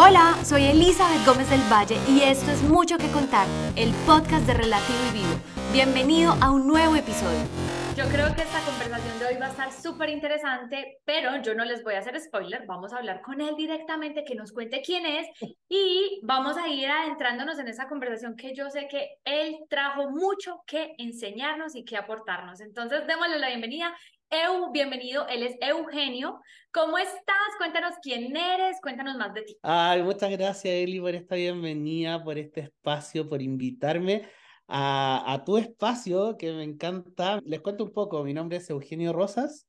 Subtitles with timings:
[0.00, 4.54] Hola, soy Elizabeth Gómez del Valle y esto es Mucho que Contar, el podcast de
[4.54, 5.34] Relativo y Vivo.
[5.72, 7.40] Bienvenido a un nuevo episodio.
[7.96, 11.64] Yo creo que esta conversación de hoy va a estar súper interesante, pero yo no
[11.64, 15.04] les voy a hacer spoiler, vamos a hablar con él directamente, que nos cuente quién
[15.04, 15.26] es
[15.68, 20.62] y vamos a ir adentrándonos en esa conversación que yo sé que él trajo mucho
[20.64, 22.60] que enseñarnos y que aportarnos.
[22.60, 23.92] Entonces, démosle la bienvenida.
[24.30, 26.38] Eu, bienvenido, él es Eugenio.
[26.70, 27.48] ¿Cómo estás?
[27.56, 29.56] Cuéntanos quién eres, cuéntanos más de ti.
[29.62, 34.28] Ay, muchas gracias Eli por esta bienvenida, por este espacio, por invitarme
[34.66, 37.40] a, tu espacio que me encanta.
[37.46, 39.66] Les cuento un poco, mi nombre es Eugenio Rosas,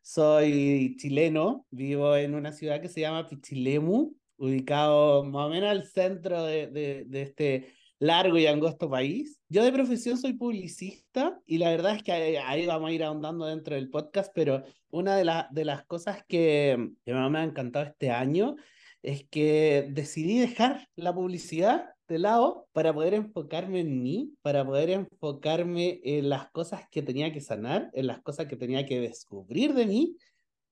[0.00, 5.84] soy chileno, vivo en una ciudad que se llama Pichilemu, ubicado más o menos al
[5.84, 9.40] centro de, de, este largo y angosto país.
[9.48, 13.46] Yo de profesión soy publicista y la verdad es que ahí, vamos a ir ahondando
[13.46, 18.10] dentro del podcast, pero una de, de las cosas que, que me ha encantado este
[18.10, 18.56] año
[19.02, 24.90] es que decidí dejar la publicidad de lado para poder enfocarme en mí, para poder
[24.90, 29.74] enfocarme en las cosas que tenía que sanar, en las cosas que tenía que descubrir
[29.74, 30.16] de mí.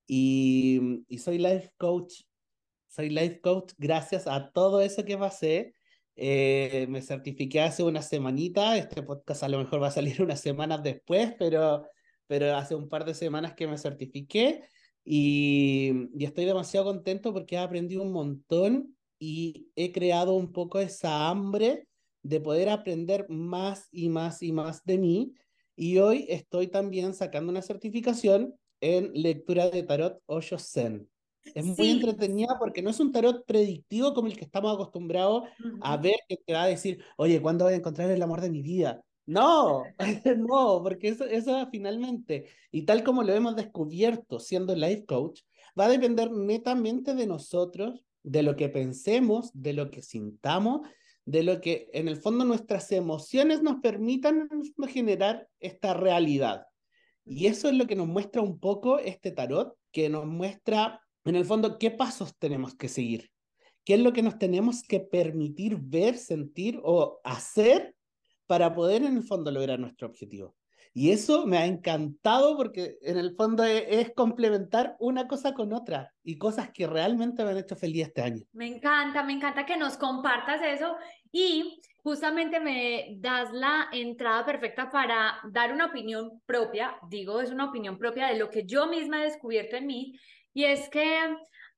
[0.06, 2.22] Y, y soy life coach.
[2.88, 5.74] Soy life coach gracias a todo eso que pasé.
[6.16, 8.76] Eh, me certifiqué hace una semanita.
[8.76, 11.86] Este podcast a lo mejor va a salir unas semanas después, pero,
[12.26, 14.62] pero hace un par de semanas que me certifiqué.
[15.04, 20.80] Y, y estoy demasiado contento porque he aprendido un montón y he creado un poco
[20.80, 21.86] esa hambre
[22.22, 25.34] de poder aprender más y más y más de mí.
[25.76, 31.08] Y hoy estoy también sacando una certificación en lectura de tarot Osho Zen.
[31.54, 35.44] Es muy entretenida porque no es un tarot predictivo como el que estamos acostumbrados
[35.80, 38.50] a ver que te va a decir, oye, ¿cuándo voy a encontrar el amor de
[38.50, 39.02] mi vida?
[39.26, 39.82] No,
[40.36, 45.40] no, porque eso, eso finalmente, y tal como lo hemos descubierto siendo life coach,
[45.78, 50.80] va a depender netamente de nosotros de lo que pensemos, de lo que sintamos,
[51.24, 54.48] de lo que en el fondo nuestras emociones nos permitan
[54.88, 56.66] generar esta realidad.
[57.24, 61.36] Y eso es lo que nos muestra un poco este tarot, que nos muestra en
[61.36, 63.30] el fondo qué pasos tenemos que seguir,
[63.84, 67.94] qué es lo que nos tenemos que permitir ver, sentir o hacer
[68.46, 70.56] para poder en el fondo lograr nuestro objetivo.
[70.98, 75.74] Y eso me ha encantado porque en el fondo e, es, complementar una cosa con
[75.74, 78.46] otra y cosas que realmente me han hecho feliz este año.
[78.52, 80.96] Me encanta, me encanta que nos compartas eso
[81.30, 87.66] y justamente me das la entrada perfecta para dar una opinión propia, digo, es una
[87.66, 90.18] opinión propia de lo que yo misma he descubierto en mí
[90.56, 91.36] y es que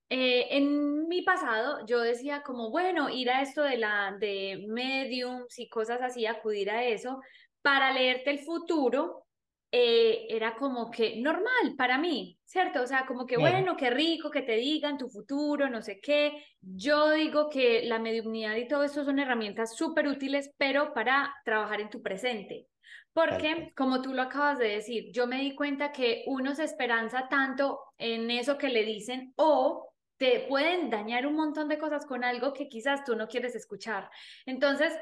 [0.09, 5.59] eh, en mi pasado yo decía como, bueno, ir a esto de la de mediums
[5.59, 7.21] y cosas así, acudir a eso,
[7.61, 9.27] para leerte el futuro
[9.73, 12.83] eh, era como que normal para mí, ¿cierto?
[12.83, 16.45] O sea, como que bueno, qué rico que te digan tu futuro, no sé qué.
[16.61, 21.81] Yo digo que la mediunidad y todo eso son herramientas súper útiles, pero para trabajar
[21.81, 22.69] en tu presente.
[23.13, 27.29] Porque, como tú lo acabas de decir, yo me di cuenta que uno se esperanza
[27.29, 32.25] tanto en eso que le dicen o te pueden dañar un montón de cosas con
[32.25, 34.11] algo que quizás tú no quieres escuchar.
[34.47, 34.93] Entonces,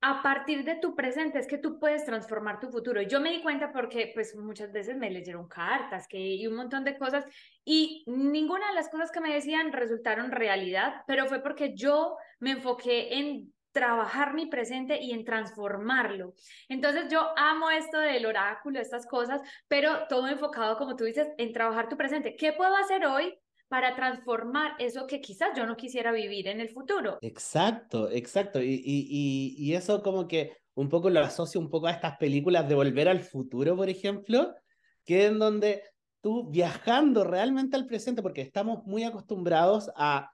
[0.00, 3.02] a partir de tu presente es que tú puedes transformar tu futuro.
[3.02, 6.84] Yo me di cuenta porque pues muchas veces me leyeron cartas que, y un montón
[6.84, 7.24] de cosas
[7.64, 12.52] y ninguna de las cosas que me decían resultaron realidad, pero fue porque yo me
[12.52, 16.32] enfoqué en trabajar mi presente y en transformarlo.
[16.66, 21.52] Entonces yo amo esto del oráculo, estas cosas, pero todo enfocado, como tú dices, en
[21.52, 22.36] trabajar tu presente.
[22.36, 23.38] ¿Qué puedo hacer hoy
[23.68, 27.18] para transformar eso que quizás yo no quisiera vivir en el futuro.
[27.20, 28.62] Exacto, exacto.
[28.62, 32.68] Y, y, y, eso como que un poco lo asocio un poco a estas películas
[32.68, 34.54] de Volver al Futuro, por ejemplo,
[35.04, 35.82] que en donde
[36.22, 40.30] tú viajando realmente al presente, porque estamos muy acostumbrados a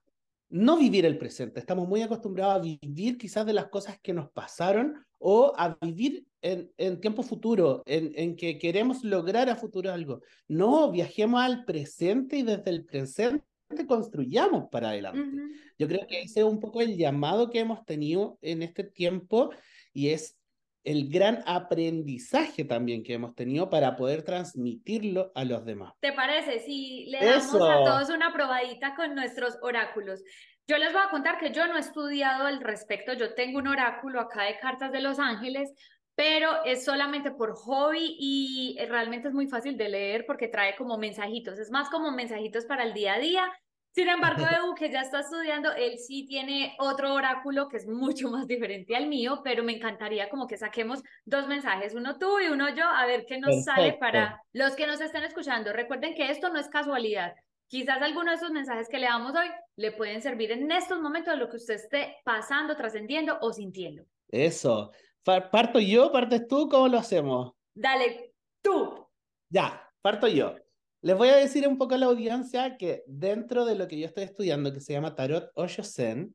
[0.52, 4.30] no vivir el presente, estamos muy acostumbrados a vivir quizás de las cosas que nos
[4.30, 9.90] pasaron o a vivir en, en tiempo futuro, en, en, que queremos lograr a futuro
[9.90, 10.20] algo.
[10.48, 13.42] No, viajemos al presente y desde el presente
[13.88, 15.40] construyamos para adelante.
[15.78, 19.50] Yo creo que ese es un poco el llamado que hemos tenido en este tiempo
[19.94, 20.36] y es
[20.84, 25.94] el gran aprendizaje también que hemos tenido para poder transmitirlo a los demás.
[26.00, 26.58] ¿Te parece?
[26.60, 30.22] Si le damos a todos una probadita con nuestros oráculos.
[30.66, 33.68] Yo les voy a contar que yo no he estudiado al respecto, yo tengo un
[33.68, 35.72] oráculo acá de cartas de Los Ángeles,
[36.14, 40.98] pero es solamente por hobby y realmente es muy fácil de leer porque trae como
[40.98, 43.52] mensajitos, es más como mensajitos para el día a día
[43.94, 48.30] sin embargo, Edu, que ya está estudiando, él sí tiene otro oráculo que es mucho
[48.30, 52.48] más diferente al mío, pero me encantaría como que saquemos dos mensajes, uno tú y
[52.48, 55.72] uno yo, a ver qué nos sale para los que nos estén escuchando.
[55.74, 57.34] Recuerden que esto no es casualidad.
[57.66, 61.34] Quizás algunos de esos mensajes que le damos hoy le pueden servir en estos momentos
[61.34, 64.04] de lo que usted esté pasando, trascendiendo o sintiendo.
[64.28, 64.92] Eso.
[65.22, 66.10] ¿Parto yo?
[66.10, 66.68] ¿Partes tú?
[66.68, 67.52] ¿Cómo lo hacemos?
[67.74, 69.06] Dale, tú.
[69.50, 70.56] Ya, parto yo.
[71.04, 74.06] Les voy a decir un poco a la audiencia que dentro de lo que yo
[74.06, 76.32] estoy estudiando, que se llama Tarot Osho Zen,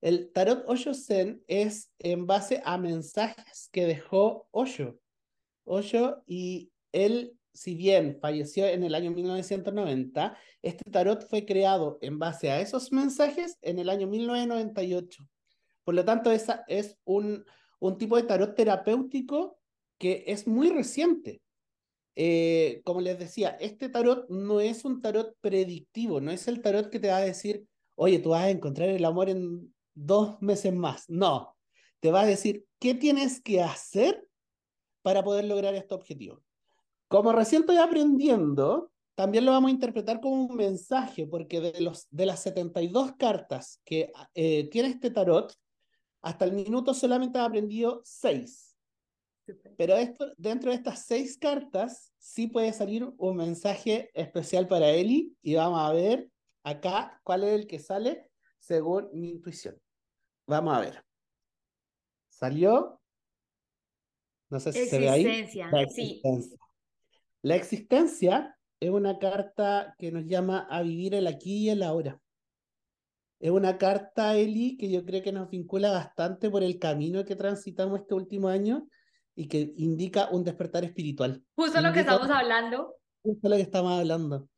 [0.00, 4.98] el Tarot Osho Zen es en base a mensajes que dejó Osho.
[5.64, 12.18] Osho y él, si bien falleció en el año 1990, este tarot fue creado en
[12.18, 15.28] base a esos mensajes en el año 1998.
[15.84, 17.44] Por lo tanto, esa es un,
[17.80, 19.58] un tipo de tarot terapéutico
[19.98, 21.42] que es muy reciente.
[22.18, 26.88] Eh, como les decía, este tarot no es un tarot predictivo, no es el tarot
[26.88, 30.72] que te va a decir, oye, tú vas a encontrar el amor en dos meses
[30.74, 31.04] más.
[31.08, 31.54] No,
[32.00, 34.26] te va a decir qué tienes que hacer
[35.02, 36.42] para poder lograr este objetivo.
[37.08, 42.06] Como recién estoy aprendiendo, también lo vamos a interpretar como un mensaje, porque de, los,
[42.10, 45.54] de las 72 cartas que eh, tiene este tarot,
[46.22, 48.65] hasta el minuto solamente he aprendido 6.
[49.76, 55.36] Pero esto, dentro de estas seis cartas sí puede salir un mensaje especial para Eli
[55.42, 56.28] y vamos a ver
[56.64, 58.28] acá cuál es el que sale
[58.58, 59.80] según mi intuición.
[60.46, 61.04] Vamos a ver.
[62.28, 63.00] Salió.
[64.50, 65.24] No sé si se ve ahí.
[65.70, 66.58] La existencia.
[67.42, 72.20] La existencia es una carta que nos llama a vivir el aquí y el ahora.
[73.38, 77.36] Es una carta, Eli, que yo creo que nos vincula bastante por el camino que
[77.36, 78.88] transitamos este último año
[79.36, 81.44] y que indica un despertar espiritual.
[81.54, 82.96] Justo lo que estamos hablando.
[83.22, 84.48] Justo lo que estamos hablando.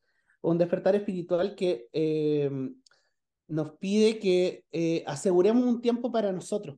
[0.41, 2.49] Un despertar espiritual que eh,
[3.49, 6.77] nos pide que eh, aseguremos un tiempo para nosotros,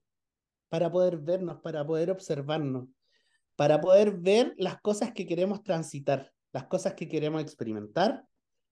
[0.71, 2.89] para poder vernos, para poder observarnos,
[3.55, 8.25] para poder ver las cosas que queremos transitar, las cosas que queremos experimentar,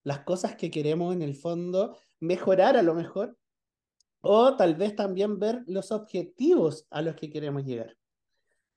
[0.05, 3.37] las cosas que queremos en el fondo mejorar a lo mejor,
[4.21, 7.98] o tal vez también ver los objetivos a los que queremos llegar.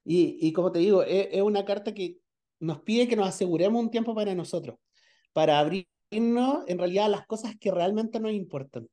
[0.04, 2.18] Y, como te digo, es, es, una carta que
[2.60, 4.78] nos pide que nos aseguremos un tiempo para nosotros,
[5.34, 8.88] para abrirnos en realidad a las cosas que realmente nos importan.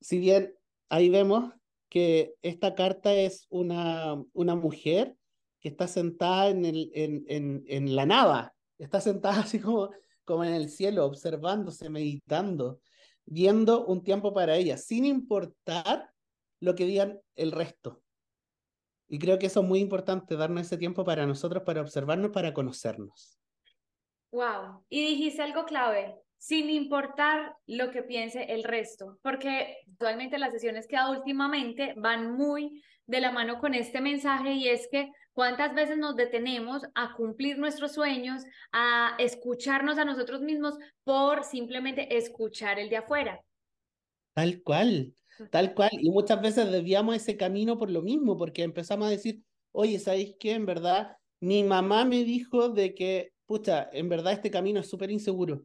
[0.00, 0.54] Si bien
[0.88, 1.52] ahí vemos
[1.88, 5.16] que esta carta es una, una mujer
[5.60, 9.90] que está sentada en, el, en, en, en la nada, está sentada así como,
[10.24, 12.80] como en el cielo, observándose, meditando,
[13.24, 16.10] viendo un tiempo para ella, sin importar
[16.60, 18.01] lo que digan el resto.
[19.12, 22.54] Y creo que eso es muy importante, darnos ese tiempo para nosotros, para observarnos, para
[22.54, 23.38] conocernos.
[24.32, 24.86] Wow.
[24.88, 30.86] Y dijiste algo clave, sin importar lo que piense el resto, porque actualmente las sesiones
[30.86, 35.10] que he dado últimamente van muy de la mano con este mensaje y es que
[35.34, 38.42] cuántas veces nos detenemos a cumplir nuestros sueños,
[38.72, 43.38] a escucharnos a nosotros mismos por simplemente escuchar el de afuera.
[44.32, 45.14] Tal cual.
[45.50, 49.42] Tal cual, y muchas veces desviamos ese camino por lo mismo, porque empezamos a decir,
[49.72, 50.52] oye, ¿sabéis qué?
[50.52, 55.10] En verdad, mi mamá me dijo de que, pucha, en verdad este camino es súper
[55.10, 55.64] inseguro.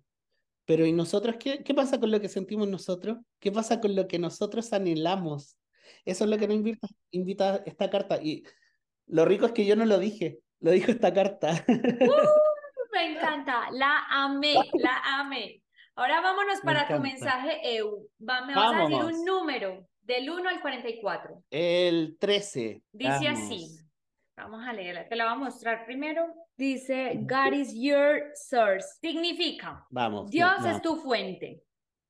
[0.65, 1.63] Pero ¿y nosotros qué?
[1.63, 3.19] ¿Qué pasa con lo que sentimos nosotros?
[3.39, 5.57] ¿Qué pasa con lo que nosotros anhelamos?
[6.03, 8.19] Eso es lo que nos invita, invita esta carta.
[8.21, 8.43] Y
[9.05, 11.63] lo rico es que yo no lo dije, lo dijo esta carta.
[11.67, 11.71] Uh,
[12.93, 15.61] me encanta, la amé, la amé.
[15.97, 18.07] Ahora vámonos para tu mensaje EU.
[18.19, 21.43] me vas a decir un número del 1 al 44.
[21.49, 22.83] El 13.
[22.91, 23.79] Dice así.
[24.37, 25.07] Vamos a leerla.
[25.09, 26.27] Te la voy a mostrar primero.
[26.55, 28.87] Dice, God is your source.
[29.01, 31.63] Significa, vamos, Dios es tu fuente.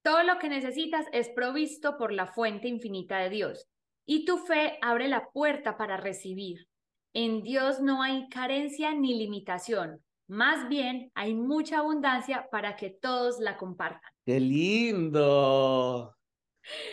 [0.03, 3.69] Todo lo que necesitas es provisto por la fuente infinita de Dios.
[4.05, 6.67] Y tu fe abre la puerta para recibir.
[7.13, 10.03] En Dios no hay carencia ni limitación.
[10.27, 14.11] Más bien, hay mucha abundancia para que todos la compartan.
[14.25, 16.15] ¡Qué lindo!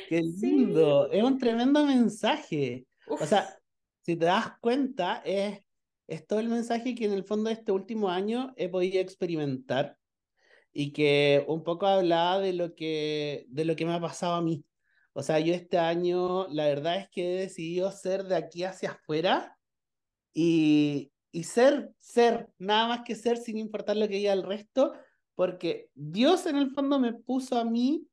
[0.08, 1.10] ¡Qué lindo!
[1.10, 2.86] Es un tremendo mensaje.
[3.08, 3.48] O sea,
[4.02, 5.60] si te das cuenta, es,
[6.06, 9.98] es todo el mensaje que en el fondo de este último año he podido experimentar
[10.72, 14.42] y que un poco hablaba de lo que, de lo que me ha pasado a
[14.42, 14.64] mí.
[15.12, 18.90] O sea, yo este año, la verdad es que he decidido ser de aquí hacia
[18.90, 19.56] afuera
[20.32, 24.92] y, y ser, ser, nada más que ser sin importar lo que diga el resto,
[25.34, 28.06] porque Dios en el fondo me puso a mí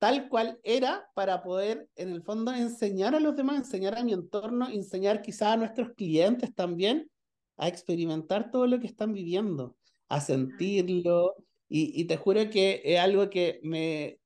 [0.00, 4.12] tal cual era para poder en el fondo enseñar a los demás, enseñar a mi
[4.12, 7.08] entorno, enseñar quizás a nuestros clientes también
[7.56, 9.76] a experimentar todo lo que están viviendo,
[10.08, 11.36] a sentirlo.
[11.68, 14.18] Y, y te juro que es algo que me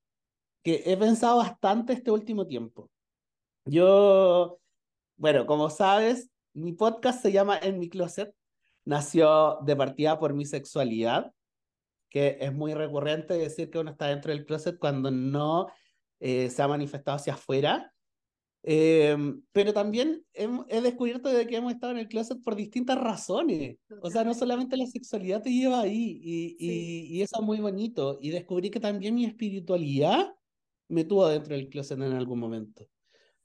[0.62, 2.90] que he pensado bastante este último tiempo.
[3.66, 4.58] Yo,
[5.16, 8.34] bueno, como sabes, mi podcast se llama En mi closet.
[8.84, 11.32] Nació de partida por mi sexualidad.
[12.10, 15.66] que es muy recurrente decir que uno está dentro del closet cuando no
[16.20, 17.92] eh, se ha manifestado hacia afuera.
[18.62, 19.16] Eh,
[19.52, 23.76] pero también he, he, descubierto de que hemos estado en el closet por distintas razones.
[24.02, 26.56] O sea, no solamente la sexualidad te lleva ahí y, sí.
[26.58, 28.18] y, y, eso es muy bonito.
[28.20, 30.34] Y descubrí que también mi espiritualidad
[30.88, 32.86] me tuvo dentro del closet en algún momento.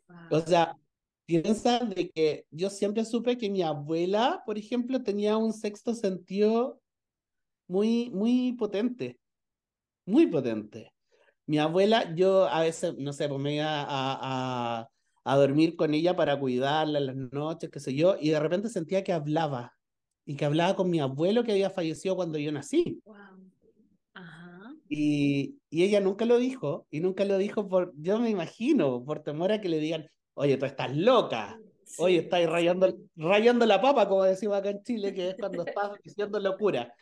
[0.07, 0.39] Wow.
[0.39, 0.77] O sea,
[1.25, 6.81] piensa de que yo siempre supe que mi abuela, por ejemplo, tenía un sexto sentido
[7.67, 9.19] muy, muy potente.
[10.05, 10.93] Muy potente.
[11.45, 13.85] Mi abuela, yo a veces, no sé, pues me iba a,
[14.81, 14.87] a,
[15.25, 18.69] a dormir con ella para cuidarla en las noches, qué sé yo, y de repente
[18.69, 19.73] sentía que hablaba,
[20.25, 23.01] y que hablaba con mi abuelo que había fallecido cuando yo nací.
[23.05, 23.15] Wow.
[24.13, 24.73] Ajá.
[24.89, 29.21] Y, y ella nunca lo dijo, y nunca lo dijo por, yo me imagino, por
[29.23, 32.01] temor a que le digan, oye, tú estás loca, sí.
[32.03, 35.91] oye, estás rayando, rayando la papa, como decimos acá en Chile, que es cuando estás
[36.03, 36.93] diciendo locura.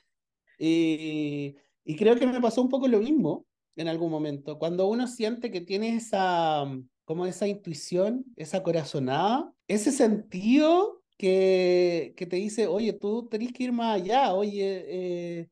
[0.58, 3.46] Y, y creo que me pasó un poco lo mismo
[3.76, 6.66] en algún momento, cuando uno siente que tiene esa,
[7.06, 13.64] como esa intuición, esa corazonada, ese sentido que, que te dice, oye, tú tenés que
[13.64, 15.50] ir más allá, oye, eh,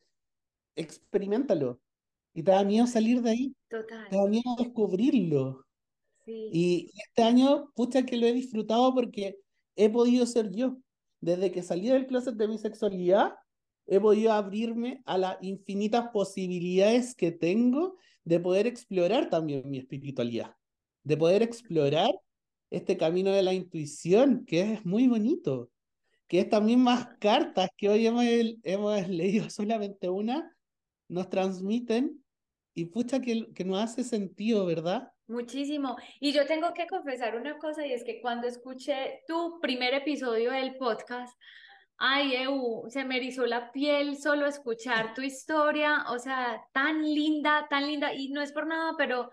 [0.76, 1.80] experimentalo.
[2.34, 3.56] Y te da miedo salir de ahí.
[3.70, 4.08] Total.
[4.10, 5.66] Te da miedo descubrirlo.
[6.52, 9.38] Y este año, pucha que lo he disfrutado porque
[9.76, 10.78] he podido ser yo.
[11.22, 13.34] Desde que salí del closet de mi sexualidad,
[13.88, 20.56] he podido abrirme a las infinitas posibilidades que tengo de poder explorar también mi espiritualidad,
[21.04, 22.12] de poder explorar
[22.70, 25.72] este camino de la intuición, que es muy bonito,
[26.28, 28.24] que estas mismas cartas que hoy hemos,
[28.64, 30.56] hemos leído solamente una,
[31.08, 32.24] nos transmiten
[32.76, 35.12] y pucha que, que nos hace sentido, ¿verdad?
[35.30, 35.96] Muchísimo.
[36.20, 40.52] Y yo tengo que confesar una cosa y es que cuando escuché tu primer episodio
[40.52, 41.40] del podcast,
[42.00, 47.68] ay, Eu, se me erizó la piel solo escuchar tu historia, o sea, tan linda,
[47.70, 49.30] tan linda, y no es por nada, pero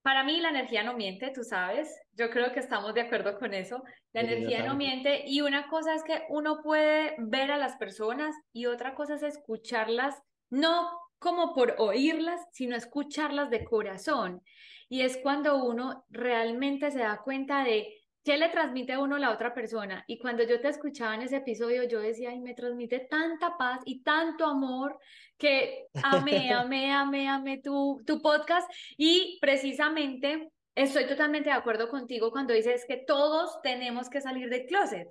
[0.00, 3.52] para mí la energía no miente, tú sabes, yo creo que estamos de acuerdo con
[3.52, 3.82] eso,
[4.14, 7.76] la sí, energía no miente, y una cosa es que uno puede ver a las
[7.76, 10.14] personas y otra cosa es escucharlas,
[10.48, 10.88] no
[11.18, 14.42] como por oírlas, sino escucharlas de corazón.
[14.88, 17.92] Y es cuando uno realmente se da cuenta de
[18.26, 20.02] qué le transmite a uno la otra persona.
[20.08, 23.80] Y cuando yo te escuchaba en ese episodio, yo decía, ay, me transmite tanta paz
[23.84, 24.98] y tanto amor
[25.38, 28.68] que amé, amé, amé, amé tu, tu podcast.
[28.96, 34.66] Y precisamente estoy totalmente de acuerdo contigo cuando dices que todos tenemos que salir del
[34.66, 35.08] closet.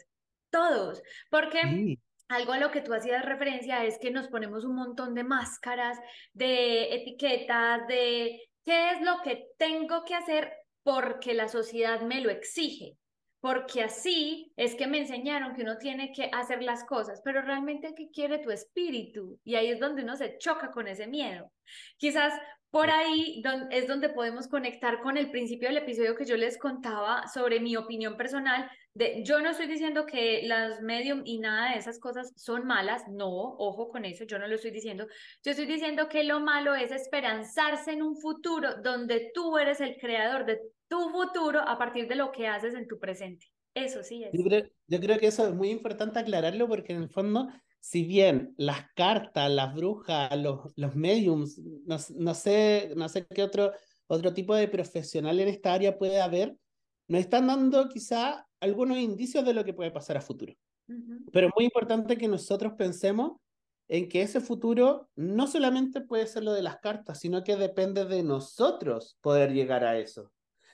[0.49, 1.01] Todos.
[1.31, 1.61] Porque...
[1.61, 1.99] Sí.
[2.27, 5.99] Algo a lo que tú hacías referencia es que nos ponemos un montón de máscaras,
[6.33, 10.51] de etiquetas, de qué es lo que tengo que hacer
[10.83, 12.97] porque la sociedad me lo exige
[13.45, 17.93] porque así es que me enseñaron que uno tiene que hacer las cosas, pero realmente
[17.95, 21.51] qué quiere tu espíritu y ahí es donde uno se choca con ese miedo.
[21.97, 22.33] Quizás
[22.71, 27.27] por ahí es donde podemos conectar con el principio del episodio que yo les contaba
[27.27, 28.67] sobre mi opinión personal.
[28.95, 33.03] De, yo no estoy diciendo que las medium y nada de esas cosas son malas,
[33.09, 35.05] no, ojo con eso, yo no lo estoy diciendo.
[35.43, 39.97] Yo estoy diciendo que lo malo es esperanzarse en un futuro donde tú eres el
[39.97, 43.45] creador de tu futuro a partir de lo que haces en tu presente.
[43.73, 44.31] Eso sí es.
[44.31, 47.49] Yo creo, yo creo que eso es muy importante aclararlo porque en el fondo,
[47.81, 53.43] si bien las cartas, las brujas, los, los mediums, no, no, sé, no sé qué
[53.43, 53.73] otro,
[54.07, 56.55] otro tipo de profesional en esta área puede haber,
[57.09, 60.53] nos están dando quizá algunos indicios de lo que puede pasar a futuro.
[60.87, 61.29] Uh -huh.
[61.31, 63.39] Pero es muy importante que nosotros pensemos
[63.87, 68.05] en que ese futuro no solamente puede ser lo de las cartas, sino que depende
[68.05, 70.31] de nosotros poder llegar a eso.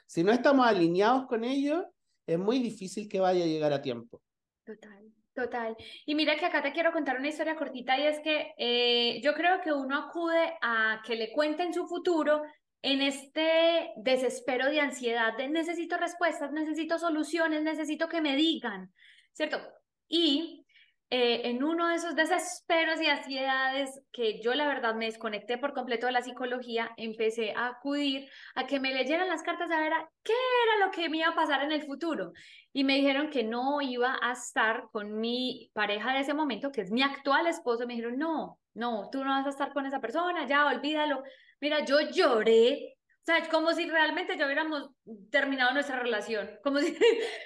[0.07, 1.83] Si no estamos alineados con ellos,
[2.25, 4.21] es muy difícil que vaya a llegar a tiempo.
[4.65, 5.75] Total, total.
[6.05, 9.33] Y mira que acá te quiero contar una historia cortita y es que eh, yo
[9.33, 12.41] creo que uno acude a que le cuenten su futuro
[12.81, 18.91] en este desespero de ansiedad necesito respuestas, necesito soluciones, necesito que me digan,
[19.33, 19.59] ¿cierto?
[20.07, 20.65] Y
[21.13, 25.73] eh, en uno de esos desesperos y ansiedades que yo la verdad me desconecté por
[25.73, 29.91] completo de la psicología, empecé a acudir a que me leyeran las cartas a ver
[29.91, 32.31] a qué era lo que me iba a pasar en el futuro.
[32.71, 36.79] Y me dijeron que no iba a estar con mi pareja de ese momento, que
[36.79, 37.85] es mi actual esposo.
[37.85, 41.23] Me dijeron, no, no, tú no vas a estar con esa persona, ya olvídalo.
[41.61, 44.89] Mira, yo lloré o sea, como si realmente ya hubiéramos
[45.29, 46.49] terminado nuestra relación.
[46.63, 46.97] Como si...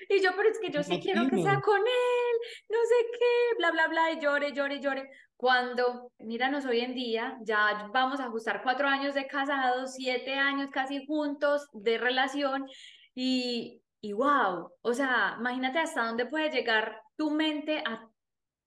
[0.10, 2.36] y yo, pero es que yo sí quiero que sea con él,
[2.70, 5.10] no sé qué, bla, bla, bla, y llore, llore, llore.
[5.36, 10.70] Cuando, míranos hoy en día, ya vamos a ajustar cuatro años de casados, siete años
[10.72, 12.66] casi juntos de relación,
[13.14, 18.08] y, y wow, o sea, imagínate hasta dónde puede llegar tu mente a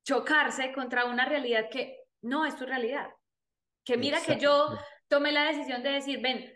[0.05, 3.09] chocarse contra una realidad que no es tu realidad.
[3.83, 4.77] Que mira que yo
[5.09, 6.53] tomé la decisión de decir, ven,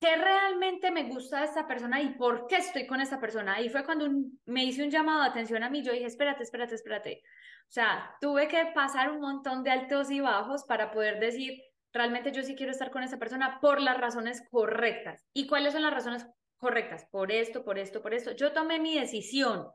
[0.00, 3.54] ¿qué realmente me gusta de esta persona y por qué estoy con esta persona?
[3.54, 4.08] Ahí fue cuando
[4.44, 7.22] me hice un llamado de atención a mí, yo dije, espérate, espérate, espérate.
[7.68, 11.60] O sea, tuve que pasar un montón de altos y bajos para poder decir,
[11.92, 15.26] realmente yo sí quiero estar con esta persona por las razones correctas.
[15.32, 16.26] ¿Y cuáles son las razones
[16.64, 17.06] correctas?
[17.10, 18.32] Por esto, por esto, por esto.
[18.32, 19.68] Yo tomé mi decisión,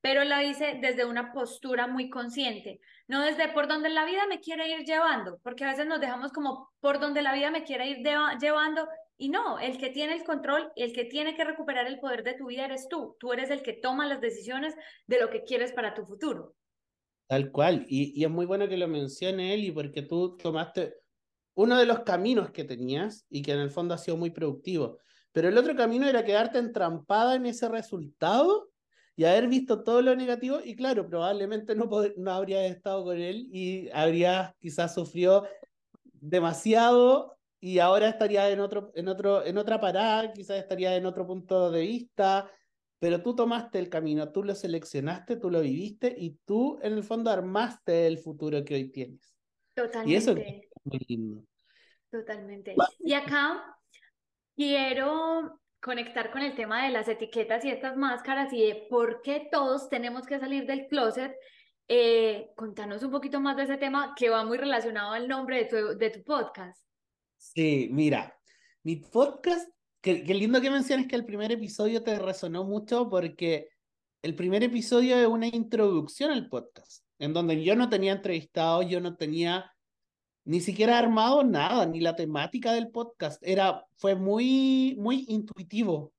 [0.00, 4.40] pero la hice desde una postura muy consciente, no desde por donde la vida me
[4.40, 7.88] quiere ir llevando, porque a veces nos dejamos como por donde la vida me quiere
[7.88, 7.98] ir
[8.40, 8.88] llevando
[9.18, 12.34] y no, el que tiene el control, el que tiene que recuperar el poder de
[12.34, 13.16] tu vida eres tú.
[13.18, 14.74] Tú eres el que toma las decisiones
[15.06, 16.54] de lo que quieres para tu futuro.
[17.26, 17.86] Tal cual.
[17.88, 20.94] Y, es muy bueno que lo mencione y porque tú tomaste
[21.54, 24.98] uno de los caminos que tenías y que en el fondo ha sido muy productivo.
[25.36, 28.70] Pero el otro camino era quedarte entrampada en ese resultado
[29.16, 33.46] y haber visto todo lo negativo y claro, probablemente no, no habrías estado con él
[33.52, 35.46] y habrías quizás sufrido
[36.04, 41.26] demasiado y ahora estaría en, otro, en, otro, en otra parada, quizás estaría en otro
[41.26, 42.50] punto de vista,
[42.98, 47.04] pero tú tomaste el camino, tú lo seleccionaste, tú lo viviste y tú en el
[47.04, 49.36] fondo armaste el futuro que hoy tienes.
[49.74, 50.10] Totalmente.
[50.10, 51.44] Y eso es muy lindo.
[52.10, 52.74] Totalmente.
[53.00, 53.75] Y acá
[54.56, 59.48] quiero conectar con el tema de las etiquetas y estas máscaras y de por qué
[59.52, 61.32] todos tenemos que salir del closet.
[61.88, 66.10] Eh, contanos un poquito más de ese tema que va muy relacionado al nombre de
[66.10, 66.82] tu, podcast.
[67.36, 68.36] Sí, mira,
[68.82, 69.68] mi podcast,
[70.00, 73.68] qué, lindo que menciones que el primer episodio te resonó mucho porque
[74.22, 79.00] el primer episodio es una introducción al podcast, en donde yo no tenía entrevistado, yo
[79.00, 79.70] no tenía
[80.46, 83.42] ni siquiera armado nada, ni la temática del podcast.
[83.44, 86.12] Era, fue muy, muy intuitivo.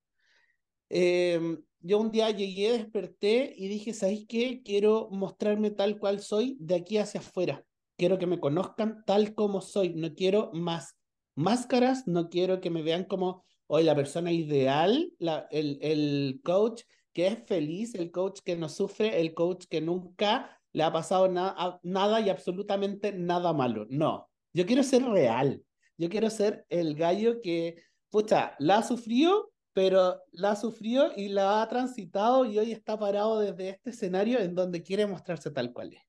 [0.90, 4.62] Em, yo un día llegué, desperté y dije, ¿sabes qué?
[4.64, 7.64] Quiero mostrarme tal cual soy de aquí hacia afuera.
[7.96, 9.94] Quiero que me conozcan tal como soy.
[9.96, 10.98] No quiero más
[11.36, 16.84] máscaras, no quiero que me vean como hoy la persona ideal, la, el, el coach
[17.14, 21.28] que es feliz, el coach que no sufre, el coach que nunca le ha pasado
[21.28, 23.86] nada y absolutamente nada malo.
[23.90, 25.64] No, yo quiero ser real.
[25.98, 31.30] Yo quiero ser el gallo que, pucha, la ha sufrido, pero la ha sufrido y
[31.30, 35.74] la ha transitado y hoy está parado desde este escenario en donde quiere mostrarse tal
[35.74, 36.04] cual es.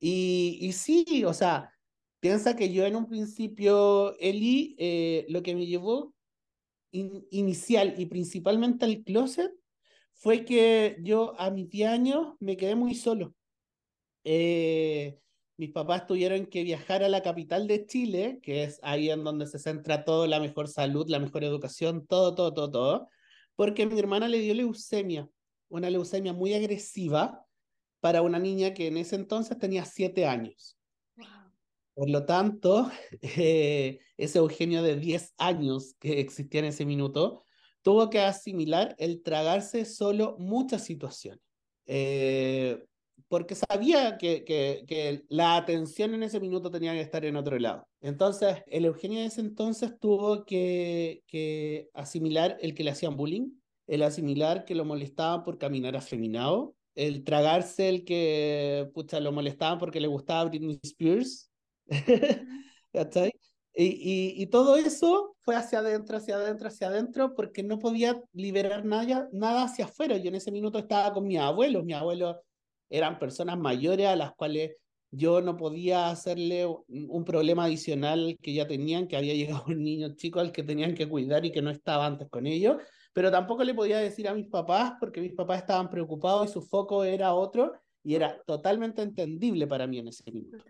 [0.00, 1.70] Y, y sí, o sea,
[2.24, 6.14] Piensa que yo en un principio, Eli, eh, lo que me llevó
[6.90, 9.52] inicial y principalmente al closet
[10.14, 13.34] fue que yo a mis 10 años me quedé muy solo.
[14.24, 15.18] Eh,
[15.56, 19.46] mis papás tuvieron que viajar a la capital de Chile, que es ahí en donde
[19.46, 23.08] se centra todo, la mejor salud, la mejor educación, todo, todo, todo, todo,
[23.54, 25.28] porque mi hermana le dio leucemia,
[25.68, 27.46] una leucemia muy agresiva
[28.00, 30.76] para una niña que en ese entonces tenía 7 años.
[31.94, 32.90] Por lo tanto,
[33.22, 37.44] eh, ese Eugenio de 10 años que existía en ese minuto
[37.82, 41.42] tuvo que asimilar el tragarse solo muchas situaciones.
[41.86, 42.82] Eh,
[43.28, 47.58] porque sabía que, que, que, la atención en ese minuto tenía que estar en otro
[47.58, 47.86] lado.
[48.00, 53.50] Entonces, el Eugenio de ese entonces tuvo que, que asimilar el que le hacían bullying,
[53.86, 59.78] el asimilar que lo molestaban por caminar afeminado, el tragarse el que pucha, lo molestaban
[59.78, 61.50] porque le gustaba Britney Spears,
[63.76, 68.84] Y, y, todo eso fue hacia adentro, hacia adentro, hacia adentro, porque no podía liberar
[68.84, 70.16] nada, nada hacia afuera.
[70.16, 71.84] Yo en ese minuto estaba con mis abuelos.
[71.84, 72.36] Mis abuelos
[72.90, 74.76] eran personas mayores a las cuales
[75.10, 80.14] yo no podía hacerle un problema adicional que ya tenían, que había llegado un niño
[80.16, 82.76] chico al que tenían que cuidar y que no estaba antes con ellos,
[83.12, 86.62] pero tampoco le podía decir a mis papás porque mis papás estaban preocupados y su
[86.62, 90.64] foco era otro y era totalmente entendible para mí en ese minuto.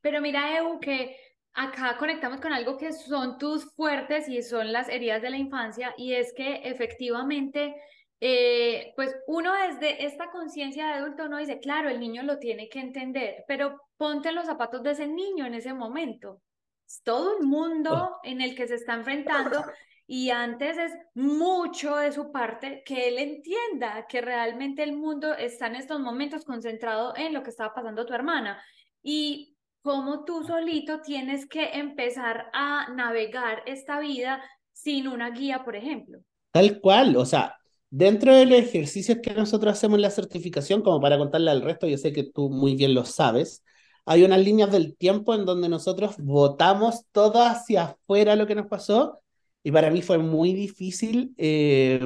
[0.00, 1.16] Pero mira, Evo, que
[1.52, 5.92] acá conectamos con algo que son tus fuertes y son las heridas de la infancia,
[5.96, 7.74] y es que efectivamente,
[8.20, 12.68] eh, pues uno desde esta conciencia de adulto, uno dice, claro, el niño lo tiene
[12.68, 16.40] que entender, pero ponte los zapatos de ese niño en ese momento.
[16.86, 19.64] Es todo un mundo en el que se está enfrentando
[20.10, 25.66] y antes es mucho de su parte que él entienda que realmente el mundo está
[25.66, 28.58] en estos momentos concentrado en lo que estaba pasando a tu hermana.
[29.02, 35.76] Y cómo tú solito tienes que empezar a navegar esta vida sin una guía, por
[35.76, 36.20] ejemplo.
[36.52, 37.54] Tal cual, o sea,
[37.90, 41.86] dentro de los ejercicios que nosotros hacemos en la certificación, como para contarle al resto,
[41.86, 43.64] yo sé que tú muy bien lo sabes,
[44.06, 48.66] hay unas líneas del tiempo en donde nosotros votamos todo hacia afuera lo que nos
[48.66, 49.20] pasó
[49.62, 52.00] y para mí fue muy difícil eh,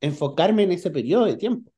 [0.00, 1.72] enfocarme en ese periodo de tiempo.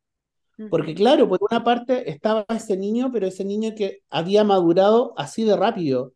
[0.68, 5.44] Porque claro, por una parte estaba ese niño, pero ese niño que había madurado así
[5.44, 6.14] de rápido.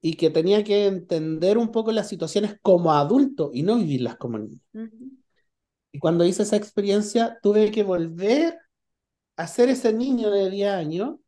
[0.00, 4.38] y que tenía que entender un poco las situaciones como adulto y no vivirlas como
[4.38, 4.60] niño.
[5.94, 8.58] Y cuando hice esa experiencia, tuve que volver
[9.36, 11.20] a ser ese niño de 10 años,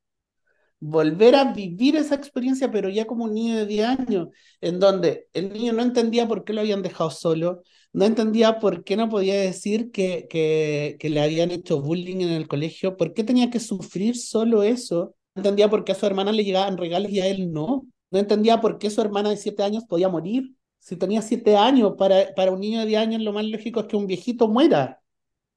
[0.80, 4.28] volver a vivir esa experiencia, pero ya como un niño de 10 años,
[4.60, 8.82] en donde el niño no entendía por qué lo habían dejado solo, no entendía por
[8.82, 13.22] qué no podía decir que, que, le habían hecho bullying en el colegio, por qué
[13.22, 17.12] tenía que sufrir solo eso, no entendía por qué a su hermana le llegaban regalos
[17.12, 20.55] y a él no, no entendía por qué su hermana de 7 años podía morir.
[20.86, 23.86] Si tenía 7 años, para, para un niño de 10 años lo más lógico es
[23.86, 25.02] que un viejito muera,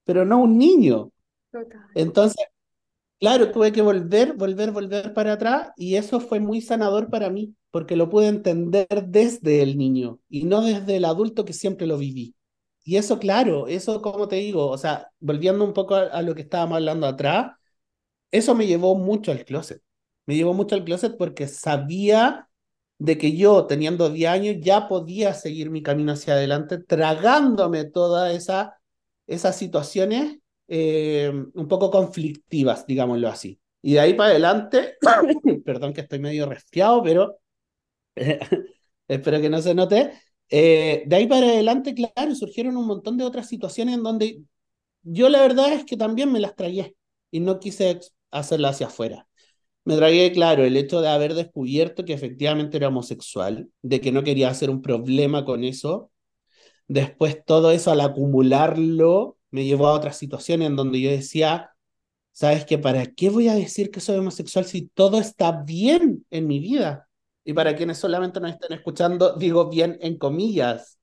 [0.06, 1.12] pero no un niño.
[1.96, 2.46] Entonces,
[3.20, 7.56] claro, tuve que volver, volver, volver para atrás y eso fue muy sanador para mí,
[7.72, 11.98] porque lo pude entender desde el niño y no desde el adulto que siempre lo
[11.98, 12.36] viví.
[12.84, 16.36] Y eso, claro, eso, como te digo, o sea, volviendo un poco a, a lo
[16.36, 17.54] que estábamos hablando atrás,
[18.32, 19.82] eso me llevó mucho al closet.
[20.28, 22.49] Me llevó mucho al closet porque sabía
[23.00, 28.36] de que yo, teniendo 10 años, ya podía seguir mi camino hacia adelante, tragándome todas
[28.36, 28.80] esa,
[29.26, 33.60] esas situaciones eh, un poco conflictivas, digámoslo así.
[33.82, 34.98] Y de ahí para adelante,
[35.66, 37.40] perdón que estoy medio resfriado, pero
[39.08, 40.14] espero que no se note.
[40.50, 44.44] Eh, de ahí para adelante, claro, surgieron un montón de otras situaciones en donde
[45.04, 46.96] yo la verdad es que también me las tragué
[47.32, 48.00] y no quise
[48.32, 49.29] hacerla hacia afuera.
[49.90, 54.24] Me tragué, claro, el hecho de haber descubierto que efectivamente era homosexual, de que no
[54.24, 56.12] quería hacer un problema con eso.
[56.88, 61.72] Después todo eso al acumularlo me llevó a otras situaciones en donde yo decía,
[62.32, 62.78] ¿sabes qué?
[62.78, 67.10] ¿Para qué voy a decir que soy homosexual si todo está bien en mi vida?
[67.44, 71.00] Y para quienes solamente nos están escuchando, digo bien en comillas,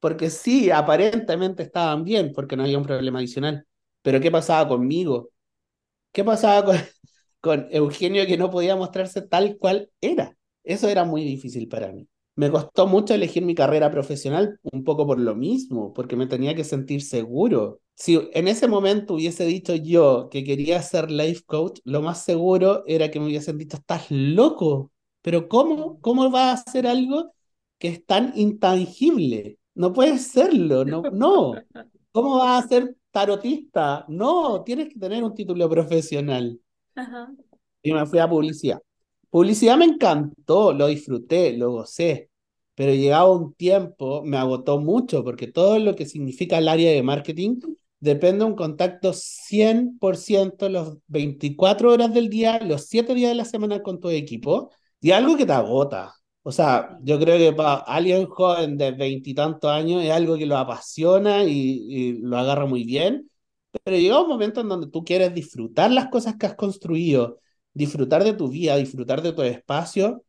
[0.00, 3.66] porque sí, aparentemente estaban bien, porque no había un problema adicional.
[4.02, 5.30] Pero ¿qué pasaba conmigo?
[6.12, 6.76] ¿Qué pasaba con,
[7.48, 10.36] con Eugenio que no podía mostrarse tal cual era?
[10.64, 12.06] Eso era muy difícil para mí.
[12.36, 16.54] Me costó mucho elegir mi carrera profesional un poco por lo mismo, porque me tenía
[16.54, 17.80] que sentir seguro.
[17.96, 22.84] Si en ese momento hubiese dicho yo que quería ser life coach, lo más seguro
[22.86, 27.32] era que me hubiesen dicho, estás loco, pero ¿cómo, cómo va a hacer algo
[27.78, 29.58] que es tan intangible?
[29.74, 31.54] No puedes serlo, no, no.
[32.12, 34.04] ¿Cómo vas a ser tarotista?
[34.08, 36.60] No, tienes que tener un título profesional.
[37.82, 38.80] Y me fui a publicidad.
[39.30, 42.30] Publicidad me encantó, lo disfruté, lo gocé,
[42.74, 47.02] pero llegaba un tiempo, me agotó mucho, porque todo lo que significa el área de
[47.02, 47.60] marketing
[48.00, 53.44] depende de un contacto 100% los 24 horas del día, los 7 días de la
[53.44, 56.14] semana con tu equipo, y algo que te agota.
[56.42, 60.56] O sea, yo creo que para alguien joven de veintitantos años es algo que lo
[60.56, 63.28] apasiona y, y, lo agarra muy bien,
[63.84, 67.40] pero llega un momento en donde tú quieres disfrutar las cosas que has construido,
[67.74, 70.24] disfrutar de tu vida, disfrutar de tu espacio,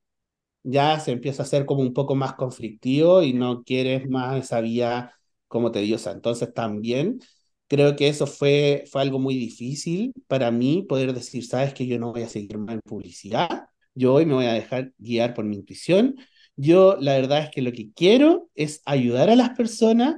[0.63, 4.61] ya se empieza a ser como un poco más conflictivo y no quieres más esa
[4.61, 5.13] vía
[5.47, 6.11] como tediosa.
[6.11, 7.19] Entonces también
[7.67, 11.99] creo que eso fue, fue algo muy difícil para mí poder decir, sabes que yo
[11.99, 15.45] no voy a seguir más en publicidad, yo hoy me voy a dejar guiar por
[15.45, 16.15] mi intuición.
[16.55, 20.15] Yo la verdad es que lo que quiero es ayudar a las personas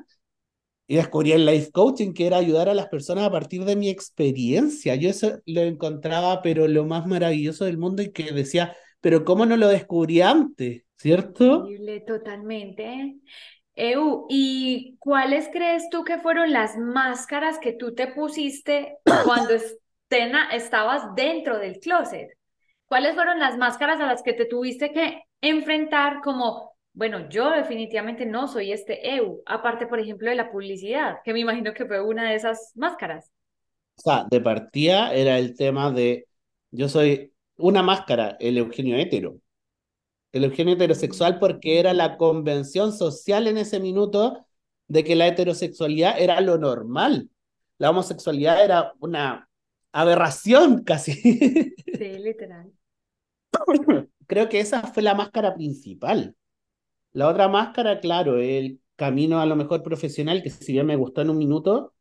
[0.91, 3.87] y descubrí el life coaching, que era ayudar a las personas a partir de mi
[3.87, 4.93] experiencia.
[4.95, 9.45] Yo eso lo encontraba, pero lo más maravilloso del mundo y que decía, pero ¿cómo
[9.45, 10.83] no lo descubrí antes?
[10.97, 11.65] ¿Cierto?
[12.05, 13.15] Totalmente.
[13.73, 20.49] Eu, ¿y cuáles crees tú que fueron las máscaras que tú te pusiste cuando estena,
[20.51, 22.31] estabas dentro del closet?
[22.85, 28.25] ¿Cuáles fueron las máscaras a las que te tuviste que enfrentar como bueno, yo definitivamente
[28.25, 32.01] no soy este EU, aparte, por ejemplo, de la publicidad, que me imagino que fue
[32.01, 33.31] una de esas máscaras.
[33.95, 36.27] O sea, de partida era el tema de,
[36.71, 39.37] yo soy una máscara, el Eugenio hetero.
[40.33, 44.45] El Eugenio heterosexual porque era la convención social en ese minuto
[44.87, 47.29] de que la heterosexualidad era lo normal.
[47.77, 49.49] La homosexualidad era una
[49.91, 51.13] aberración casi.
[51.13, 52.71] Sí, literal.
[54.27, 56.35] Creo que esa fue la máscara principal.
[57.13, 61.21] La otra máscara, claro, el camino a lo mejor profesional, que si bien me gustó
[61.21, 61.93] en un minuto,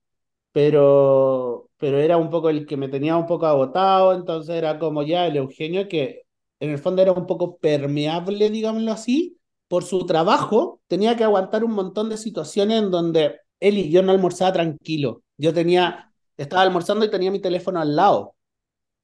[0.52, 5.02] pero, pero era un poco el que me tenía un poco agotado, entonces era como
[5.02, 6.22] ya el Eugenio, que
[6.60, 11.64] en el fondo era un poco permeable, digámoslo así, por su trabajo, tenía que aguantar
[11.64, 15.22] un montón de situaciones en donde él y yo no almorzaba tranquilo.
[15.38, 18.34] Yo tenía, estaba almorzando y tenía mi teléfono al lado,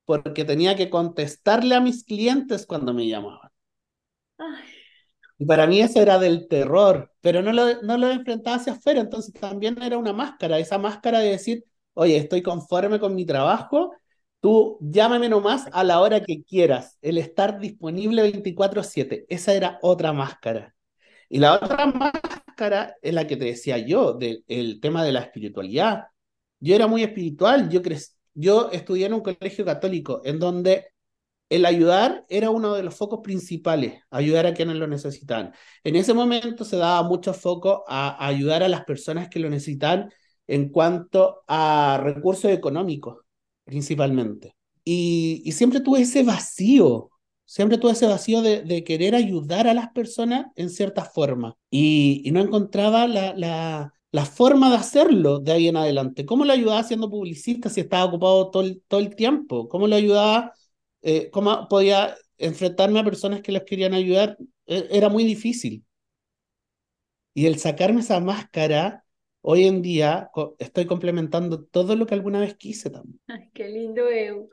[0.06, 3.50] porque tenía que contestarle a mis clientes cuando me llamaban.
[4.38, 4.75] Ay.
[5.38, 9.00] Y para mí eso era del terror, pero no lo, no lo enfrentaba hacia afuera,
[9.00, 13.92] entonces también era una máscara, esa máscara de decir, oye, estoy conforme con mi trabajo,
[14.40, 19.26] Tú llámame nomás a la hora que quieras, el estar disponible 24/7.
[19.28, 20.74] Esa era otra máscara.
[21.28, 25.20] Y la otra máscara es la que te decía yo, del el tema de la
[25.22, 26.04] espiritualidad.
[26.60, 27.80] Yo era muy espiritual, yo,
[28.34, 30.92] yo estudié en un colegio católico en donde
[31.48, 35.52] el ayudar era uno de los focos principales, ayudar a quienes lo necesitan.
[35.84, 40.10] En ese momento se daba mucho foco a, ayudar a las personas que lo necesitan
[40.46, 43.18] en cuanto a recursos económicos,
[43.64, 44.56] principalmente.
[44.84, 47.10] Y, siempre tuve ese vacío,
[47.44, 51.56] siempre tuve ese vacío de, querer ayudar a las personas en cierta forma.
[51.70, 53.92] Y, no encontraba la,
[54.34, 56.26] forma de hacerlo de ahí en adelante.
[56.26, 59.68] ¿Cómo lo ayudaba siendo publicista si estaba ocupado todo el, todo el tiempo?
[59.68, 60.52] ¿Cómo lo ayudaba?
[61.08, 64.36] Eh, ¿Cómo podía enfrentarme a personas que les querían ayudar?
[64.66, 65.84] E, era muy difícil.
[67.32, 69.04] Y el sacarme esa máscara
[69.40, 73.20] hoy en día estoy complementando todo lo que alguna vez quise también.
[73.28, 74.50] Ay, qué lindo, Eu.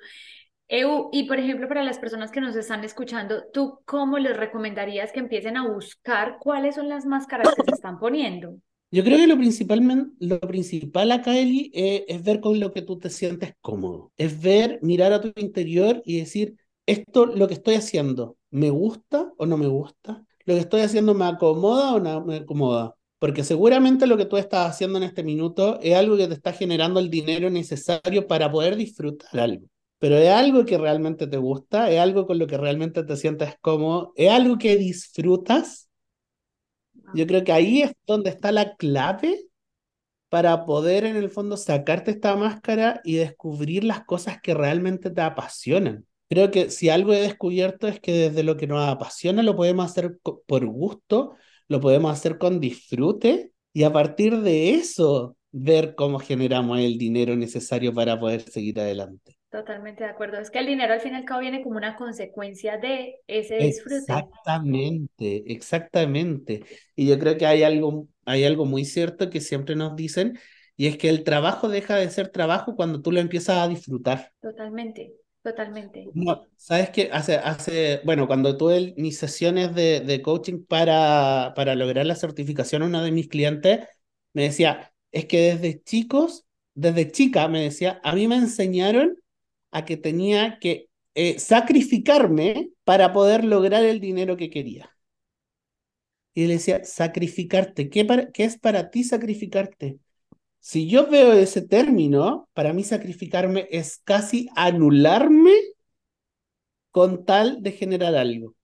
[0.68, 5.12] Eu, y por ejemplo, para las personas que nos están escuchando, ¿tú cómo les recomendarías
[5.12, 8.60] que empiecen a buscar cuáles son las máscaras que se están poniendo?
[8.94, 12.84] Yo creo que lo, principalmente, lo principal acá, Eli, es, es ver con lo que
[12.84, 14.12] tú te sientes cómodo.
[14.18, 19.34] Es ver, mirar a tu interior y decir, esto, lo que estoy haciendo, ¿me gusta
[19.38, 20.24] o no me gusta?
[20.46, 22.94] ¿Lo que estoy haciendo me acomoda o no me acomoda?
[23.18, 26.54] Porque seguramente lo que tú estás haciendo en este minuto es algo que te está
[26.54, 29.66] generando el dinero necesario para poder disfrutar algo.
[29.98, 33.56] Pero es algo que realmente te gusta, es algo con lo que realmente te sientes
[33.60, 35.90] cómodo, es algo que disfrutas.
[37.14, 39.46] Yo creo que ahí es donde está la clave
[40.30, 45.22] para poder en el fondo sacarte esta máscara y descubrir las cosas que realmente te
[45.22, 46.08] apasionan.
[46.28, 49.86] Creo que si algo he descubierto es que desde lo que nos apasiona lo podemos
[49.86, 51.36] hacer por gusto,
[51.68, 57.36] lo podemos hacer con disfrute y a partir de eso ver cómo generamos el dinero
[57.36, 59.38] necesario para poder seguir adelante.
[59.54, 60.40] Totalmente de acuerdo.
[60.40, 63.58] Es que el dinero al fin y al cabo viene como una consecuencia de ese
[63.58, 63.98] disfrute.
[63.98, 66.64] Exactamente, exactamente.
[66.96, 70.40] Y yo creo que hay algo, hay algo muy cierto que siempre nos dicen,
[70.76, 74.32] y es que el trabajo deja de ser trabajo cuando tú lo empiezas a disfrutar.
[74.42, 75.14] Totalmente.
[75.44, 76.10] Totalmente.
[76.16, 81.76] No, sabes que hace, hace, bueno, cuando tuve mis sesiones de, de coaching para, para
[81.76, 83.86] lograr la certificación, uno de mis clientes
[84.34, 89.16] me decía, es que desde chicos, desde chica, me decía, a mí me enseñaron
[89.74, 94.90] a que tenía que eh, sacrificarme para poder lograr el dinero que quería.
[96.34, 100.00] Y le decía, sacrificarte, ¿qué, ¿qué es para ti sacrificarte?
[100.60, 105.52] Si yo veo ese término, para mí sacrificarme es casi anularme
[106.92, 108.56] con tal de generar algo.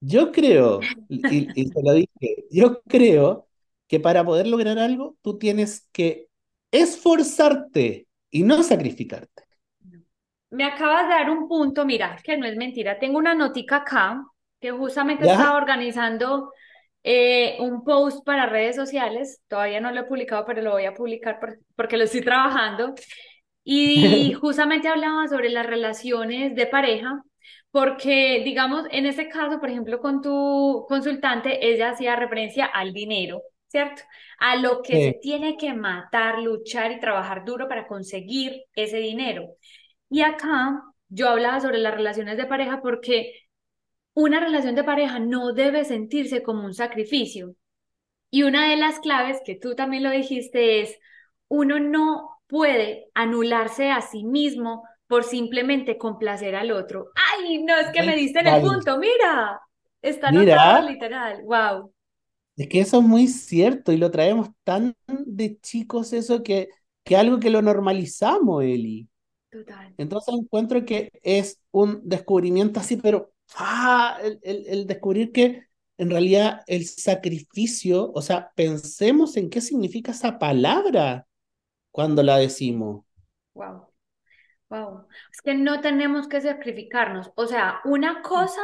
[0.00, 3.48] Yo creo, y, y te lo dije, yo creo
[3.86, 6.28] que para poder lograr algo, tú tienes que
[6.70, 9.49] esforzarte y no sacrificarte.
[10.50, 12.98] Me acabas de dar un punto, mira, que no es mentira.
[12.98, 14.22] Tengo una notica acá
[14.60, 15.32] que justamente ¿Ya?
[15.32, 16.52] estaba organizando
[17.02, 20.94] eh, un post para redes sociales, todavía no lo he publicado, pero lo voy a
[20.94, 22.94] publicar por, porque lo estoy trabajando.
[23.64, 27.22] Y justamente hablaba sobre las relaciones de pareja,
[27.70, 33.42] porque digamos, en este caso, por ejemplo, con tu consultante, ella hacía referencia al dinero,
[33.68, 34.02] ¿cierto?
[34.38, 35.04] A lo que sí.
[35.04, 39.54] se tiene que matar, luchar y trabajar duro para conseguir ese dinero.
[40.10, 43.32] Y acá yo hablaba sobre las relaciones de pareja porque
[44.12, 47.54] una relación de pareja no debe sentirse como un sacrificio.
[48.30, 50.98] Y una de las claves que tú también lo dijiste es,
[51.48, 57.10] uno no puede anularse a sí mismo por simplemente complacer al otro.
[57.38, 59.60] Ay, no, es que me diste en el punto, mira,
[60.02, 61.92] está literal, wow.
[62.56, 66.68] Es que eso es muy cierto y lo traemos tan de chicos eso que,
[67.02, 69.09] que algo que lo normalizamos, Eli.
[69.50, 69.94] Total.
[69.98, 75.64] Entonces encuentro que es un descubrimiento así, pero ah, el, el, el, descubrir que
[75.98, 81.26] en realidad el sacrificio, o sea, pensemos en qué significa esa palabra
[81.90, 83.04] cuando la decimos.
[83.54, 83.90] Wow.
[84.70, 85.06] Wow.
[85.32, 87.32] Es que no tenemos que sacrificarnos.
[87.34, 88.62] O sea, una cosa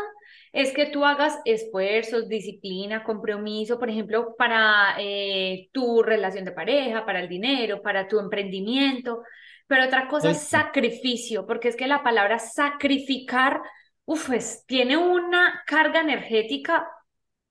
[0.53, 7.05] es que tú hagas esfuerzos, disciplina, compromiso, por ejemplo, para eh, tu relación de pareja,
[7.05, 9.23] para el dinero, para tu emprendimiento.
[9.67, 13.61] Pero otra cosa es sacrificio, porque es que la palabra sacrificar
[14.07, 16.89] uf, es, tiene una carga energética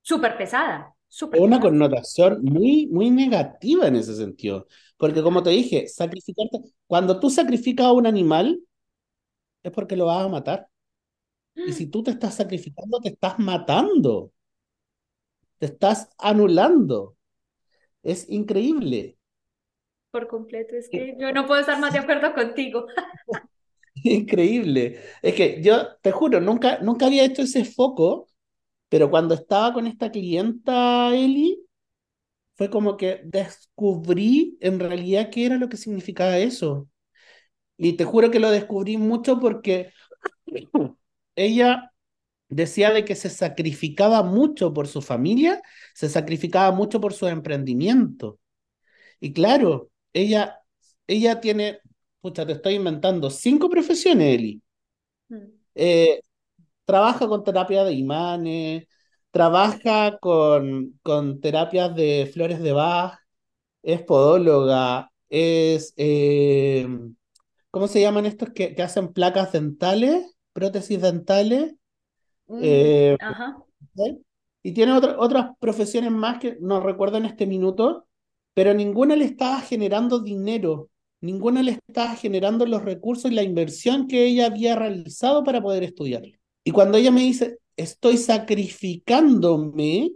[0.02, 0.96] súper pesada.
[1.08, 1.62] Super una pesada.
[1.62, 4.68] connotación muy, muy negativa en ese sentido.
[4.98, 8.60] Porque como te dije, sacrificarte, cuando tú sacrificas a un animal,
[9.64, 10.70] es porque lo vas a matar.
[11.66, 14.32] Y si tú te estás sacrificando, te estás matando.
[15.58, 17.18] Te estás anulando.
[18.04, 19.18] Es increíble.
[20.16, 20.78] Por completo.
[20.78, 22.88] Es que yo no puedo estar más de acuerdo contigo.
[23.96, 25.02] Increíble.
[25.22, 28.30] Es que yo te juro, nunca, nunca había hecho ese foco,
[28.88, 31.62] pero cuando estaba con esta clienta, Eli,
[32.56, 36.88] fue como que descubrí en realidad qué era lo que significaba eso.
[37.76, 39.92] Y te juro que lo descubrí mucho porque
[41.36, 41.92] ella
[42.48, 45.62] decía de que se sacrificaba mucho por su familia,
[45.94, 48.40] se sacrificaba mucho por su emprendimiento.
[49.20, 50.60] Y claro, ella,
[51.08, 51.80] ella tiene,
[52.22, 54.62] pucha, te estoy inventando, cinco profesiones, Eli.
[55.30, 55.38] Mm.
[55.76, 56.22] Eh,
[56.86, 58.88] trabaja con terapia de imanes,
[59.32, 63.20] trabaja con, con terapias de flores de Bach,
[63.84, 66.88] es podóloga, es, eh,
[67.70, 71.76] ¿cómo se llaman estos que, que hacen placas dentales, prótesis dentales?
[72.48, 73.58] Mm, eh, ajá.
[74.64, 78.05] Y tiene otras profesiones más que no recuerdo en este minuto,
[78.56, 80.90] pero ninguna le estaba generando dinero,
[81.22, 85.84] ninguna le estaba generando los recursos y la inversión que ella había realizado para poder
[85.84, 86.24] estudiar.
[86.64, 90.14] Y cuando ella me dice, estoy sacrificándome,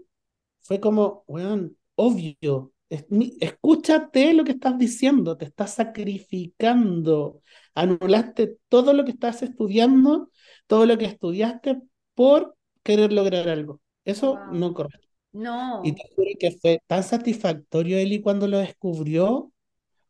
[0.61, 7.41] fue como, bueno, obvio, escúchate lo que estás diciendo, te estás sacrificando,
[7.75, 10.31] anulaste todo lo que estás estudiando,
[10.65, 11.81] todo lo que estudiaste
[12.15, 13.81] por querer lograr algo.
[14.05, 15.08] Eso no corresponde.
[15.31, 15.81] No.
[15.83, 19.51] Y te juro que fue tan satisfactorio Eli cuando lo descubrió,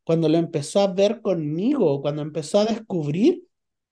[0.03, 3.43] cuando lo empezó a ver conmigo, cuando empezó a descubrir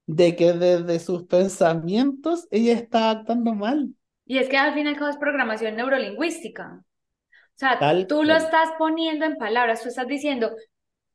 [0.08, 3.90] de que desde sus pensamientos ella está actuando mal.
[4.26, 6.82] Y es que al final es programación neurolingüística.
[6.82, 10.52] O sea, tú lo estás poniendo en palabras, tú estás diciendo,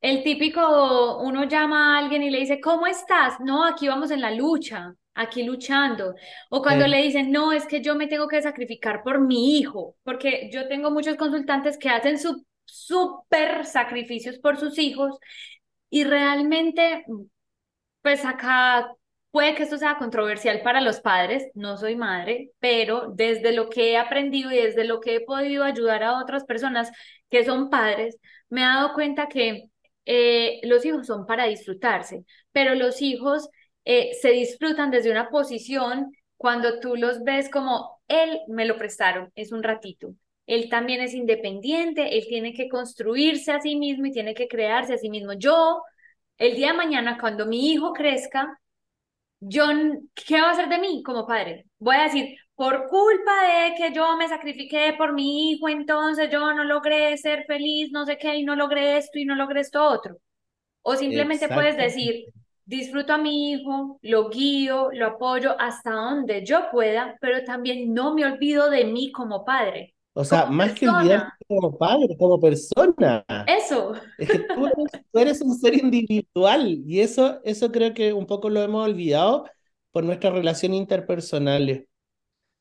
[0.01, 3.38] el típico, uno llama a alguien y le dice, ¿cómo estás?
[3.38, 6.14] No, aquí vamos en la lucha, aquí luchando.
[6.51, 9.96] O cuando le dicen, no, es que yo me tengo que sacrificar por mi hijo,
[10.03, 15.18] porque yo tengo muchos consultantes que hacen su súper sacrificios por sus hijos
[15.90, 17.05] y realmente
[18.03, 18.94] pues acá
[19.31, 23.92] puede que esto sea controversial para los padres, no soy madre, pero desde lo que
[23.92, 26.90] he aprendido y desde lo que he podido ayudar a otras personas
[27.31, 28.18] que son padres,
[28.51, 29.64] me he dado cuenta que
[30.05, 33.48] eh, los hijos son para disfrutarse, pero los hijos
[33.84, 39.30] eh, se disfrutan desde una posición cuando tú los ves como, él me lo prestaron,
[39.34, 40.14] es un ratito.
[40.46, 44.94] Él también es independiente, él tiene que construirse a sí mismo y tiene que crearse
[44.94, 45.34] a sí mismo.
[45.34, 45.82] Yo
[46.38, 48.58] el día de mañana, cuando mi hijo crezca,
[49.40, 49.64] yo,
[50.14, 51.66] ¿qué va a hacer de mí como padre?
[51.78, 56.52] Voy a decir, por culpa de que yo me sacrifiqué por mi hijo, entonces yo
[56.54, 59.84] no logré ser feliz, no sé qué, y no logré esto y no logré esto
[59.84, 60.16] otro.
[60.82, 62.26] O simplemente puedes decir,
[62.64, 68.14] disfruto a mi hijo, lo guío, lo apoyo hasta donde yo pueda, pero también no
[68.14, 69.94] me olvido de mí como padre.
[70.14, 73.25] O sea, más que olvidarte como padre, como persona.
[73.46, 73.94] Eso.
[74.18, 78.61] Es que tú eres, un ser individual y eso, eso creo que un poco lo
[78.62, 79.46] hemos olvidado
[79.90, 81.87] por nuestras relaciones interpersonales.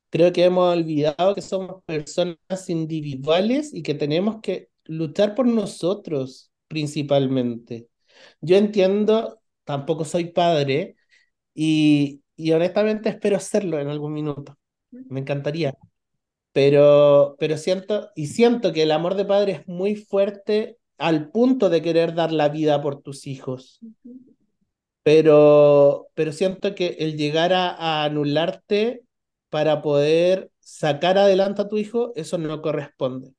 [0.10, 2.38] Creo que hemos olvidado que somos personas
[2.70, 7.90] individuales y que tenemos que luchar por nosotros principalmente.
[8.40, 9.41] Yo entiendo,
[9.72, 10.96] tampoco soy padre
[11.54, 14.58] y, y honestamente espero serlo en algún minuto.
[14.92, 15.74] Me encantaría
[16.54, 21.70] pero, pero siento, y siento que el amor de padre es muy fuerte al punto
[21.70, 23.80] de querer dar la vida por tus hijos.
[25.04, 29.02] Pero, pero siento que el llegar a, anularte
[29.50, 33.34] para poder sacar adelante a tu hijo, eso no corresponde.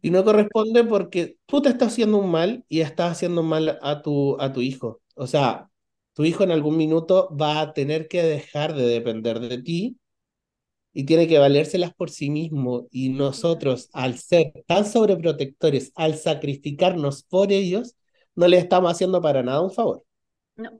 [0.00, 3.78] Y no corresponde porque tú te estás haciendo un mal y estás haciendo un mal
[3.82, 5.01] a tu, a tu hijo.
[5.14, 5.70] O sea,
[6.14, 9.98] tu hijo en algún minuto va a tener que dejar de depender de ti
[10.92, 12.86] y tiene que valérselas por sí mismo.
[12.90, 17.96] Y nosotros, al ser tan sobreprotectores, al sacrificarnos por ellos,
[18.34, 20.04] no le estamos haciendo para nada un favor.
[20.56, 20.70] No,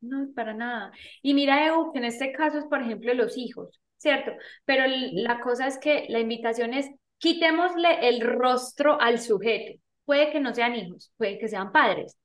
[0.00, 0.92] no, para nada.
[1.22, 4.32] Y mira, Evo, que en este caso es, por ejemplo, los hijos, ¿cierto?
[4.64, 9.80] Pero la cosa es que la invitación es, quitémosle el rostro al sujeto.
[10.04, 12.18] Puede que no sean hijos, puede que sean padres,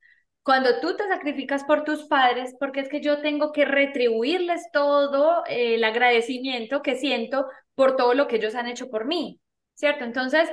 [0.47, 5.43] cuando tú te sacrificas por tus padres, porque es que yo tengo que retribuirles todo
[5.45, 9.41] eh, el agradecimiento que siento por todo lo que ellos han hecho por mí,
[9.73, 10.05] ¿cierto?
[10.05, 10.49] Entonces,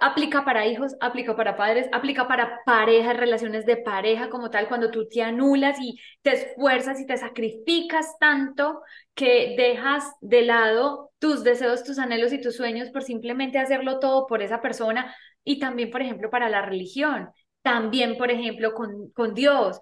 [0.00, 4.92] aplica para hijos, aplica para padres, aplica para parejas, relaciones de pareja como tal, cuando
[4.92, 8.80] tú te anulas y te esfuerzas y te sacrificas tanto
[9.16, 14.28] que dejas de lado tus deseos, tus anhelos y tus sueños por simplemente hacerlo todo
[14.28, 17.30] por esa persona y también, por ejemplo, para la religión
[17.62, 19.80] también, por ejemplo, con, con Dios.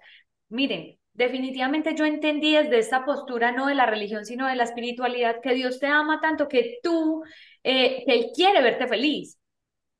[0.49, 5.41] Miren, definitivamente yo entendí desde esta postura, no de la religión, sino de la espiritualidad,
[5.41, 7.23] que Dios te ama tanto que tú,
[7.63, 9.37] eh, que Él quiere verte feliz.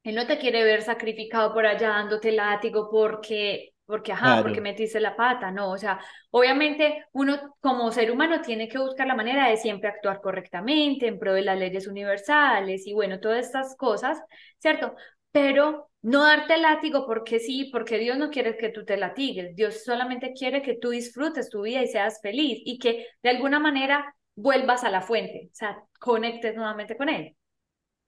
[0.04, 5.00] Él no te quiere ver sacrificado por allá dándote látigo porque, porque, ajá, porque metiste
[5.00, 6.00] la pata, no, o sea,
[6.32, 11.20] obviamente uno como ser humano tiene que buscar la manera de siempre actuar correctamente en
[11.20, 14.22] pro de las leyes universales y bueno, todas estas cosas,
[14.58, 14.96] ¿cierto?
[15.32, 19.84] Pero no darte látigo porque sí, porque Dios no quiere que tú te latigues, Dios
[19.84, 24.16] solamente quiere que tú disfrutes tu vida y seas feliz y que de alguna manera
[24.36, 27.36] vuelvas a la fuente, o sea, conectes nuevamente con Él.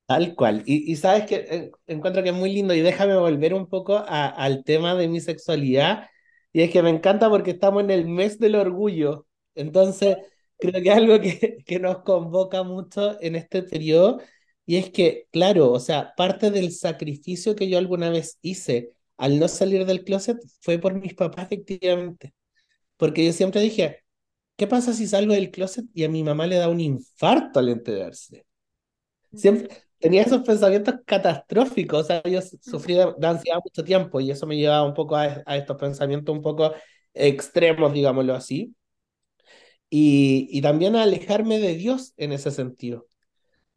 [0.06, 0.64] Tal cual.
[0.66, 4.64] Y, sabes que eh, encuentro que es muy lindo y déjame volver un poco al
[4.66, 6.10] tema de mi sexualidad.
[6.52, 9.26] Y es que me encanta porque estamos en el mes del orgullo.
[9.56, 10.18] Entonces,
[10.60, 14.20] creo que algo que, que nos convoca mucho en este periodo.
[14.72, 19.38] Y es que, claro, o sea, parte del sacrificio que yo alguna vez hice al
[19.38, 22.34] no salir del closet fue por mis papás, efectivamente.
[22.96, 24.06] Porque yo siempre dije,
[24.56, 27.68] ¿qué pasa si salgo del closet y a mi mamá le da un infarto al
[27.68, 28.46] enterarse?
[29.34, 29.68] Siempre,
[30.00, 34.56] tenía esos pensamientos catastróficos, o sea, yo sufrí de, ansiedad mucho tiempo y eso me
[34.56, 36.74] llevaba un poco a, estos pensamientos un poco
[37.14, 38.74] extremos, digámoslo así,
[39.90, 43.08] y, y también a alejarme de Dios en ese sentido,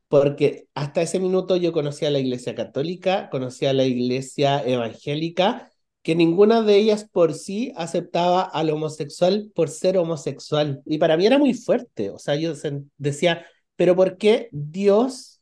[0.08, 5.70] porque hasta ese minuto yo conocía la iglesia católica, conocía la iglesia evangélica,
[6.02, 10.82] que ninguna de ellas por sí aceptaba al homosexual por ser homosexual.
[10.84, 12.52] Y para mí era muy fuerte, o sea, yo
[12.98, 13.46] decía,
[13.76, 15.34] pero ¿por qué Dios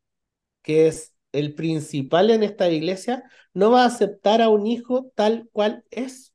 [0.62, 5.48] que es el principal en esta iglesia, no va a aceptar a un hijo tal
[5.52, 6.32] cual es.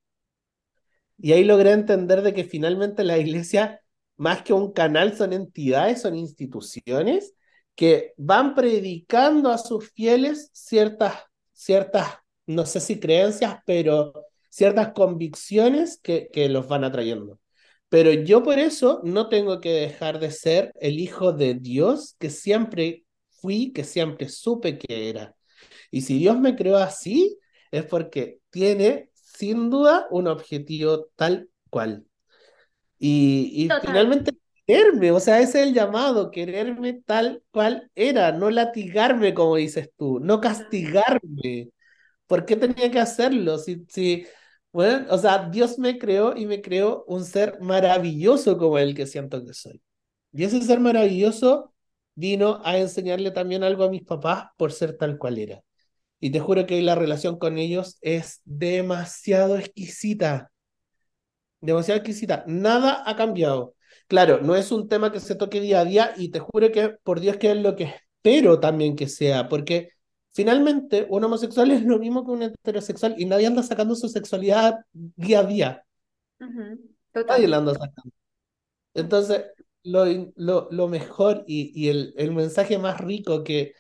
[1.18, 3.82] Y ahí logré entender de que finalmente la iglesia,
[4.18, 7.34] más que un canal, son entidades, son instituciones
[7.78, 11.14] que van predicando a sus fieles ciertas,
[11.54, 12.08] ciertas,
[12.48, 14.14] no sé si creencias, pero
[14.50, 17.40] ciertas convicciones que, que los van atrayendo.
[17.88, 22.32] Pero yo por eso no tengo que dejar de ser el hijo de Dios que
[22.32, 25.36] siempre fui, que siempre supe que era.
[25.92, 27.38] Y si Dios me creó así,
[27.70, 32.08] es porque tiene sin duda un objetivo tal cual.
[32.98, 34.32] Y, y finalmente
[34.68, 39.92] quererme, o sea, ese es el llamado, quererme tal cual era, no latigarme como dices
[39.98, 41.70] tú, no castigarme.
[42.28, 43.58] ¿Por qué tenía que hacerlo?
[43.60, 44.28] Si, si,
[44.72, 49.08] bueno, o sea, Dios me creó y me creó un ser maravilloso como el que
[49.08, 49.82] siento que soy.
[50.34, 51.74] Y ese ser maravilloso
[52.16, 55.64] vino a enseñarle también algo a mis papás por ser tal cual era.
[56.20, 60.52] Y te juro que la relación con ellos es demasiado exquisita.
[61.62, 62.44] Demasiado exquisita.
[62.48, 63.76] Nada ha cambiado.
[64.08, 66.90] Claro, no es un tema que se toque día a día y te juro que
[67.04, 69.90] por Dios que es lo que espero también que sea, porque
[70.32, 74.80] finalmente un homosexual es lo mismo que un heterosexual y nadie anda sacando su sexualidad
[74.94, 75.84] día a día.
[77.28, 78.12] Nadie la anda sacando.
[78.94, 79.46] Entonces,
[79.84, 80.06] lo,
[80.72, 83.74] lo, mejor y, y el, el mensaje más rico que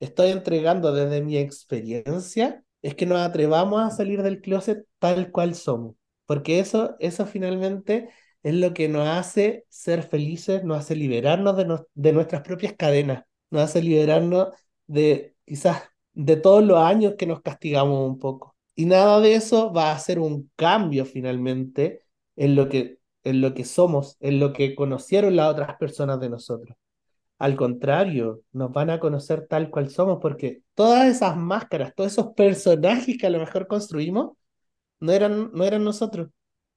[0.00, 5.54] estoy entregando desde mi experiencia es que nos atrevamos a salir del closet tal cual
[5.54, 5.94] somos,
[6.26, 8.08] porque eso, eso finalmente
[8.42, 13.24] es lo que nos hace ser felices, nos hace liberarnos de, de nuestras propias cadenas,
[13.50, 14.48] nos hace liberarnos
[14.86, 15.82] de quizás
[16.14, 18.56] de todos los años que nos castigamos un poco.
[18.74, 22.02] Y nada de eso va a hacer un cambio finalmente
[22.36, 26.30] en lo que en lo que somos, en lo que conocieron las otras personas de
[26.30, 26.76] nosotros.
[27.38, 32.34] Al contrario, nos van a conocer tal cual somos, porque todas esas máscaras, todos esos
[32.34, 34.36] personajes que a lo mejor construimos,
[35.00, 36.28] no eran, no eran nosotros.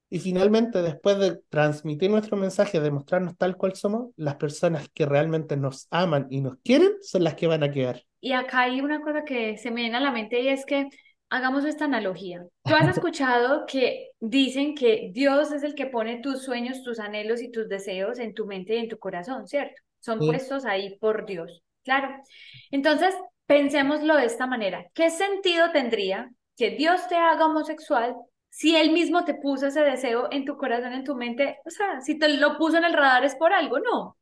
[0.08, 5.04] Y finalmente, después de transmitir nuestro mensaje, de mostrarnos tal cual somos, las personas que
[5.04, 8.02] realmente nos aman y nos quieren son las que van a quedar.
[8.20, 10.88] Y acá hay una cosa que se me viene a la mente y es que
[11.28, 12.44] hagamos esta analogía.
[12.64, 17.42] Tú has escuchado que dicen que Dios es el que pone tus sueños, tus anhelos
[17.42, 19.82] y tus deseos en tu mente y en tu corazón, ¿cierto?
[20.00, 21.64] Son puestos ahí por Dios.
[21.82, 22.08] Claro.
[22.70, 23.14] Entonces,
[23.46, 24.86] pensémoslo de esta manera.
[24.94, 28.14] ¿Qué sentido tendría que Dios te haga homosexual
[28.56, 31.58] si Él mismo te puso ese deseo en tu corazón, en tu mente?
[31.66, 34.16] O sea, si te lo puso en el radar es por algo, ¿no?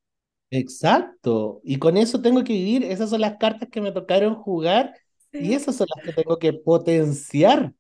[0.51, 1.61] Exacto.
[1.63, 2.83] Y con eso tengo que vivir.
[2.83, 4.93] Esas son las cartas que me tocaron jugar
[5.31, 7.75] y esas son las que tengo que potenciar,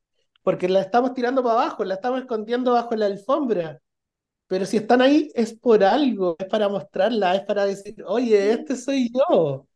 [0.45, 3.81] porque la estamos tirando para abajo, la estamos escondiendo bajo la alfombra.
[4.47, 8.77] Pero si están ahí es por algo, es para mostrarla, es para decir, oye, este
[8.77, 9.67] soy yo.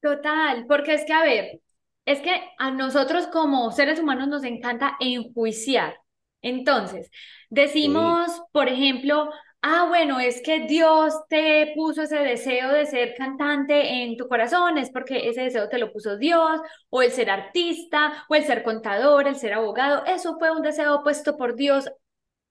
[0.00, 1.60] Total, porque es que, a ver,
[2.04, 5.96] es que a nosotros como seres humanos nos encanta enjuiciar.
[6.42, 7.10] Entonces,
[7.50, 9.30] decimos, por ejemplo,
[9.62, 14.78] ah, bueno, es que Dios te puso ese deseo de ser cantante en tu corazón,
[14.78, 16.60] es porque ese deseo te lo puso Dios,
[16.90, 21.02] o el ser artista, o el ser contador, el ser abogado, eso fue un deseo
[21.02, 21.90] puesto por Dios.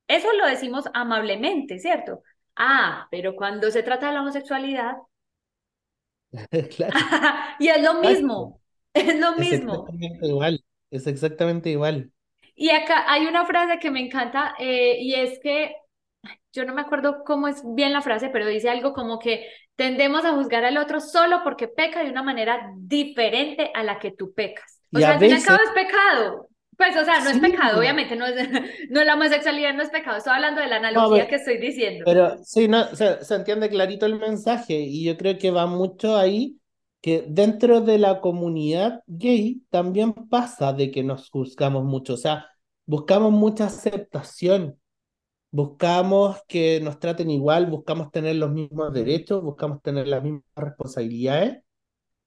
[0.07, 2.23] Eso lo decimos amablemente, ¿cierto?
[2.57, 4.95] Ah, pero cuando se trata de la homosexualidad,
[7.59, 8.61] y es lo mismo.
[8.93, 9.93] Es lo Es mismo.
[9.93, 12.11] exactamente igual, es exactamente igual.
[12.57, 15.75] Y acá hay una frase que me encanta eh, y es que
[16.53, 20.25] yo no me acuerdo cómo es bien la frase, pero dice algo como que tendemos
[20.25, 24.33] a juzgar al otro solo porque peca de una manera diferente a la que tú
[24.33, 24.81] pecas.
[24.93, 26.47] O Y sea, al fin y al cabo es pecado.
[26.77, 28.35] Pues, o sea, no es sí, pecado, obviamente, no es,
[28.91, 31.57] no la homosexualidad no es pecado, estoy hablando de la no, analogía pero, que estoy
[31.57, 32.05] diciendo.
[32.05, 36.17] pero sí, no, se, se entiende clarito el mensaje y yo creo que va mucho
[36.17, 36.59] ahí,
[37.01, 42.47] que dentro de la comunidad gay también pasa de que nos juzgamos mucho, o sea,
[42.85, 44.79] buscamos mucha aceptación,
[45.51, 51.63] buscamos que nos traten igual, buscamos tener los mismos derechos, buscamos tener las mismas responsabilidades,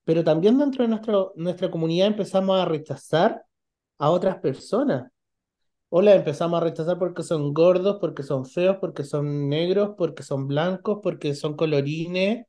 [0.03, 3.43] pero también dentro de nuestro, nuestra comunidad empezamos a rechazar
[3.99, 5.11] a otras personas.
[5.89, 10.23] O las empezamos a rechazar porque son gordos, porque son feos, porque son negros, porque
[10.23, 12.45] son blancos, porque son colorines.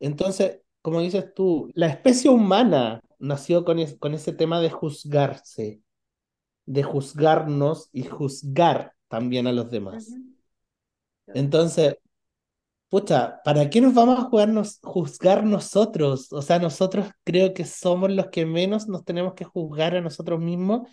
[0.00, 5.80] Entonces, como dices tú, la especie humana nació con, es- con ese tema de juzgarse,
[6.66, 10.18] de juzgarnos y juzgar también a los demás.
[11.34, 11.96] Entonces,
[12.90, 16.32] pucha, ¿para qué nos vamos a jugarnos- juzgar nosotros?
[16.32, 20.40] O sea, nosotros creo que somos los que menos nos tenemos que juzgar a nosotros
[20.40, 20.88] mismos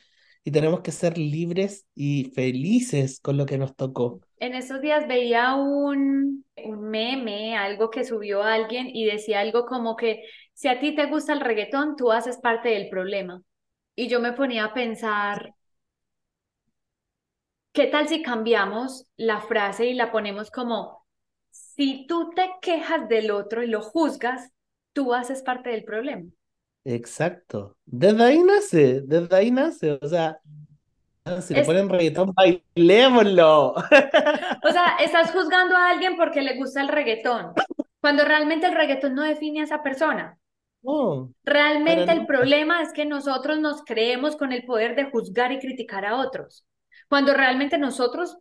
[0.50, 4.20] y tenemos que ser libres y felices con lo que nos tocó.
[4.39, 9.95] En estos días veía un, un meme, algo que subió alguien y decía algo como
[9.95, 10.24] que
[10.54, 13.43] si a ti te gusta el reggaetón, tú haces parte del problema.
[13.95, 15.54] Y yo me ponía a pensar,
[17.72, 21.06] ¿qué tal si cambiamos la frase y la ponemos como,
[21.52, 24.52] si tú te quejas del otro y lo juzgas,
[24.93, 26.28] tú haces parte del problema?
[26.90, 27.78] Exacto.
[27.86, 30.00] Desde ahí nace, desde ahí nace.
[30.02, 30.40] O sea,
[31.42, 33.74] si le Es, ponen reggaetón, bailémoslo.
[34.64, 37.54] o sea, estás juzgando a alguien porque le gusta el reggaetón,
[38.02, 40.38] cuando realmente el reggaetón no define a esa persona.
[40.82, 45.60] No, Realmente el problema es que nosotros nos creemos con el poder de juzgar y
[45.60, 46.66] criticar a otros,
[47.08, 48.38] cuando realmente nosotros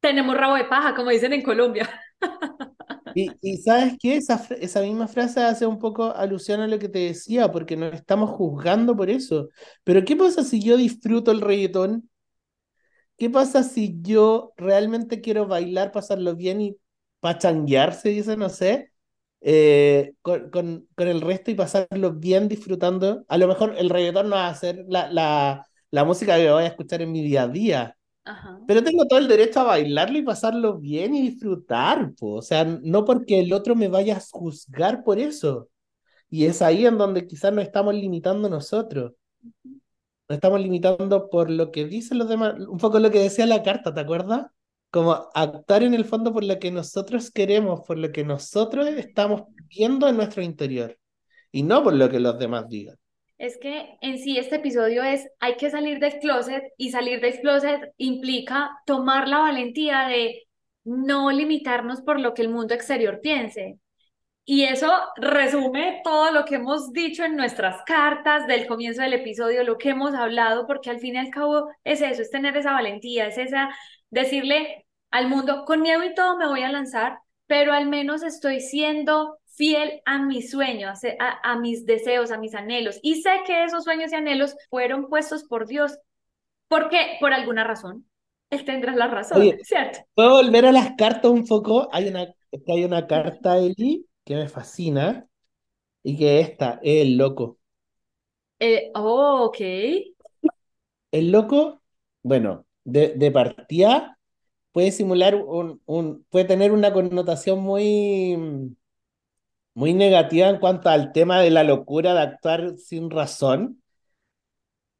[0.00, 1.90] tenemos rabo de paja, como dicen en Colombia.
[3.14, 4.16] Y, ¿sabes qué?
[4.16, 7.94] Esa, esa misma frase hace un poco alusión a lo que te decía, porque nos
[7.94, 9.48] estamos juzgando por eso.
[9.84, 12.08] Pero ¿qué pasa si yo disfruto el reggaetón?
[13.16, 16.76] ¿Qué pasa si yo realmente quiero bailar, pasarlo bien y
[17.20, 18.92] pachanguear, se dice, no sé,
[19.40, 23.24] eh, con, con, con el resto y pasarlo bien disfrutando?
[23.28, 26.64] A lo mejor el reggaetón no va a ser la, la, la música que voy
[26.64, 28.60] a escuchar en mi día a día, Ajá.
[28.68, 32.34] pero tengo todo el derecho a bailarlo y pasarlo bien y disfrutar, po.
[32.36, 35.68] O sea, no porque el otro me vaya a juzgar por eso.
[36.30, 39.12] Y es ahí en donde quizás nos estamos limitando nosotros.
[40.28, 43.62] Nos estamos limitando por lo que dicen los demás, un poco lo que decía la
[43.62, 44.46] carta, ¿te acuerdas?
[44.90, 49.42] Como actuar en el fondo por lo que nosotros queremos, por lo que nosotros estamos
[49.68, 50.98] viendo en nuestro interior,
[51.50, 52.96] y no por lo que los demás digan.
[53.42, 57.40] Es que en sí este episodio es, hay que salir del closet y salir del
[57.40, 60.44] closet implica tomar la valentía de
[60.84, 63.80] no limitarnos por lo que el mundo exterior piense.
[64.44, 69.64] Y eso resume todo lo que hemos dicho en nuestras cartas del comienzo del episodio,
[69.64, 72.70] lo que hemos hablado, porque al fin y al cabo es eso, es tener esa
[72.70, 73.70] valentía, es esa,
[74.10, 77.18] decirle al mundo, con miedo y todo me voy a lanzar,
[77.48, 82.54] pero al menos estoy siendo fiel a mis sueños, a, a mis deseos, a mis
[82.54, 82.98] anhelos.
[83.02, 85.98] Y sé que esos sueños y anhelos fueron puestos por Dios,
[86.68, 88.06] porque por alguna razón,
[88.50, 90.00] Él tendrá la razón, Oye, ¿cierto?
[90.14, 91.88] ¿puedo volver a las cartas un poco?
[91.92, 92.34] Hay una,
[92.68, 95.26] hay una carta, Eli, que me fascina,
[96.02, 97.58] y que esta es el loco.
[98.58, 99.60] Eh, oh, ok.
[101.10, 101.82] El loco,
[102.22, 104.18] bueno, de, de partida
[104.72, 108.76] puede simular un, un, puede tener una connotación muy,
[109.74, 113.82] muy negativa en cuanto al tema de la locura de actuar sin razón,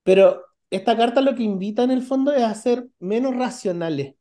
[0.02, 4.14] pero esta carta lo que invita en el fondo es a ser menos racionales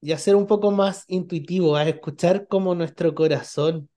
[0.00, 3.88] y a ser un poco más intuitivos, a escuchar como nuestro corazón.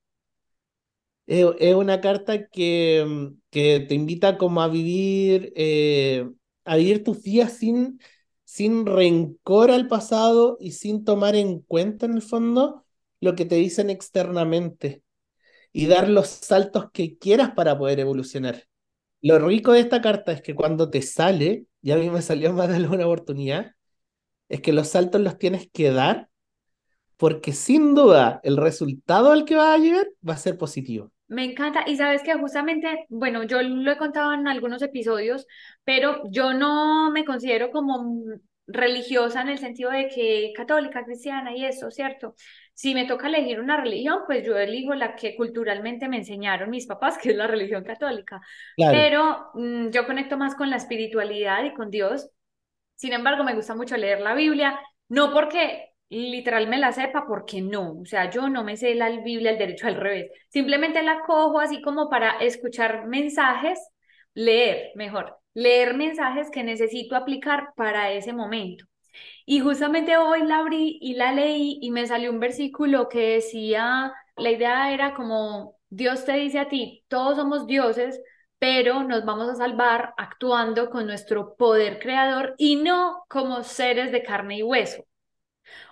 [1.27, 6.29] Es, una carta que, que te invita como a vivir, eh,
[6.65, 7.99] a vivir tus días sin,
[8.43, 12.85] sin rencor al pasado y sin tomar en cuenta en el fondo
[13.21, 15.01] lo que te dicen externamente
[15.77, 18.63] y dar los saltos que quieras para poder evolucionar.
[19.21, 22.53] Lo rico de esta carta es que cuando te sale, y a mí me salió
[22.53, 23.73] más de alguna oportunidad,
[24.47, 26.29] es que los saltos los tienes que dar
[27.17, 31.11] porque sin duda el resultado al que vas a llegar va a ser positivo.
[31.27, 31.83] Me encanta.
[31.85, 35.45] Y sabes que justamente, bueno, yo lo he contado en algunos episodios,
[35.83, 38.23] pero yo no me considero como
[38.67, 42.35] religiosa en el sentido de que católica, cristiana y eso, ¿cierto?
[42.75, 46.85] Si me toca elegir una religión, pues yo elijo la que culturalmente me enseñaron mis
[46.85, 48.41] papás, que es la religión católica.
[48.75, 52.29] Pero mm, yo conecto más con la espiritualidad y con Dios.
[52.95, 57.61] Sin embargo, me gusta mucho leer la Biblia, no porque literal me la sepa, porque
[57.61, 57.99] no.
[58.01, 60.31] O sea, yo no me sé la Biblia al derecho al revés.
[60.49, 63.79] Simplemente la cojo así como para escuchar mensajes,
[64.33, 68.85] leer, mejor, leer mensajes que necesito aplicar para ese momento.
[69.45, 74.13] Y justamente hoy la abrí y la leí y me salió un versículo que decía,
[74.35, 78.21] la idea era como, Dios te dice a ti, todos somos dioses,
[78.59, 84.23] pero nos vamos a salvar actuando con nuestro poder creador y no como seres de
[84.23, 85.03] carne y hueso.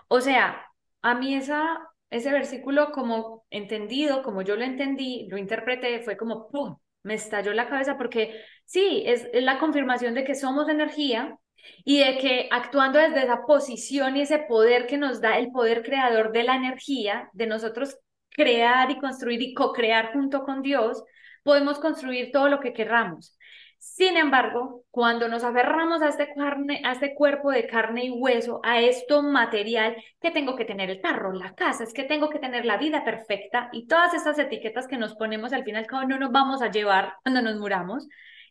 [0.08, 0.66] O sea,
[1.02, 1.80] a mí esa,
[2.10, 6.78] ese versículo como entendido, como yo lo entendí, lo interpreté, fue como, ¡pum!
[7.04, 11.38] Me estalló la cabeza porque sí, es, es la confirmación de que somos energía,
[11.86, 15.84] y de que actuando desde esa posición y ese poder que nos da el poder
[15.84, 17.98] creador de la energía, de nosotros
[18.30, 21.04] crear y construir y co-crear junto con Dios,
[21.44, 23.38] podemos construir todo lo que querramos.
[23.84, 28.62] Sin embargo, cuando nos aferramos a este, carne, a este cuerpo de carne y hueso,
[28.64, 32.40] a esto material, que tengo que tener el carro, la casa, es que tengo que
[32.40, 36.18] tener la vida perfecta y todas estas etiquetas que nos ponemos al final, cabo no
[36.18, 38.08] nos vamos a llevar cuando nos muramos,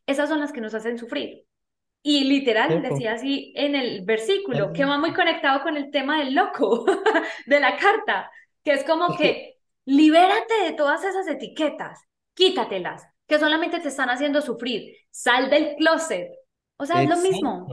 [0.07, 1.47] esas son las que nos hacen sufrir.
[2.05, 6.35] Y literal decía así en el versículo, que va muy conectado con el tema del
[6.35, 6.85] loco,
[7.47, 8.31] de la carta,
[8.65, 12.01] que es como que libérate de todas esas etiquetas,
[12.35, 16.29] quítatelas, que solamente te están haciendo sufrir, sal del closet.
[16.77, 17.67] O sea, es lo mismo.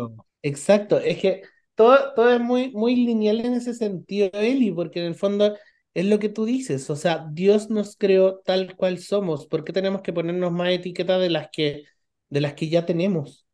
[0.44, 1.42] Exacto, es que
[1.74, 5.58] todo, todo es muy, muy lineal en ese sentido, Eli, porque en el fondo
[5.94, 9.74] es lo que tú dices, o sea, Dios nos creó tal cual somos, ¿por qué
[9.74, 11.86] tenemos que ponernos más etiquetas de las que,
[12.30, 13.49] de las que ya tenemos?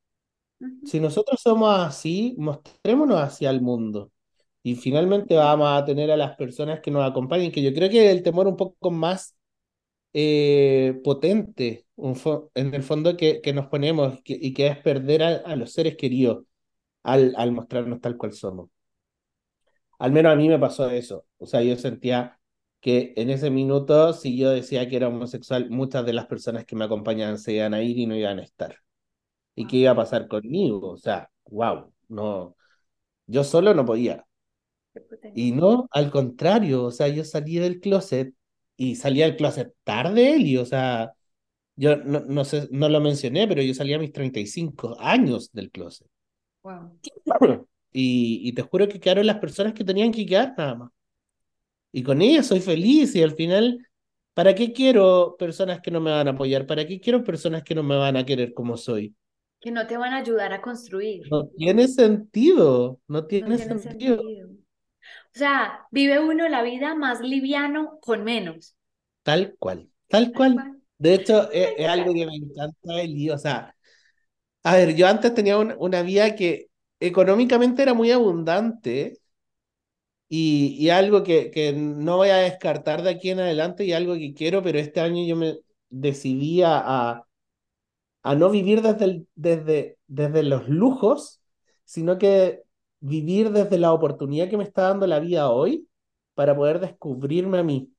[0.86, 4.12] Si nosotros somos así, mostrémonos hacia el mundo.
[4.64, 8.12] Y finalmente vamos a tener a las personas que nos acompañen, que yo creo que
[8.12, 9.36] el temor un poco más
[10.14, 11.88] eh, potente,
[12.56, 16.46] en el fondo que, nos ponemos y que es perder a, los seres queridos
[17.04, 18.70] al, al mostrarnos tal cual somos.
[20.00, 21.26] Al menos a mí me pasó eso.
[21.38, 22.40] O sea, yo sentía
[22.82, 26.76] que en ese minuto, si yo decía que era homosexual, muchas de las personas que
[26.76, 28.86] me acompañaban se iban a ir y no iban a estar
[29.56, 30.92] y qué iba a pasar conmigo.
[30.92, 32.56] O sea, wow, no,
[33.28, 34.26] yo solo no podía.
[35.34, 38.34] Y no, al contrario, o sea, yo salí del closet
[38.78, 41.14] y salía del closet tarde, y o sea,
[41.76, 45.72] yo no, no sé, no lo mencioné, pero yo salí a mis 35 años del
[45.72, 46.08] closet.
[46.64, 47.00] Wow.
[47.98, 50.92] Y, y te juro que quedaron las personas que tenían que quedar nada más.
[51.94, 53.88] Y con ellas soy feliz y al final,
[54.34, 56.68] ¿para qué quiero personas que no me van a apoyar?
[56.68, 59.16] ¿Para qué quiero personas que no me van a querer como soy?
[59.66, 61.24] Que no te van a ayudar a construir.
[61.32, 64.22] No tiene sentido, no tiene, sentido.
[64.22, 64.60] O
[65.32, 68.76] sea, vive uno la vida más liviano con menos.
[69.24, 70.80] Tal cual, tal, cual.
[71.00, 73.76] De hecho, es, algo que me encanta el o sea,
[74.62, 76.68] a ver, yo antes tenía una vida que
[77.00, 79.18] económicamente era muy abundante
[80.30, 84.14] y, y algo que, que no voy a descartar de aquí en adelante y algo
[84.14, 85.58] que quiero, pero este año yo me
[85.90, 87.24] decidí a,
[88.26, 91.42] a no vivir desde, desde, desde los lujos,
[91.84, 92.64] sino que
[93.00, 95.88] vivir desde la oportunidad que me está dando la vida hoy
[96.34, 97.94] para poder descubrirme a mí.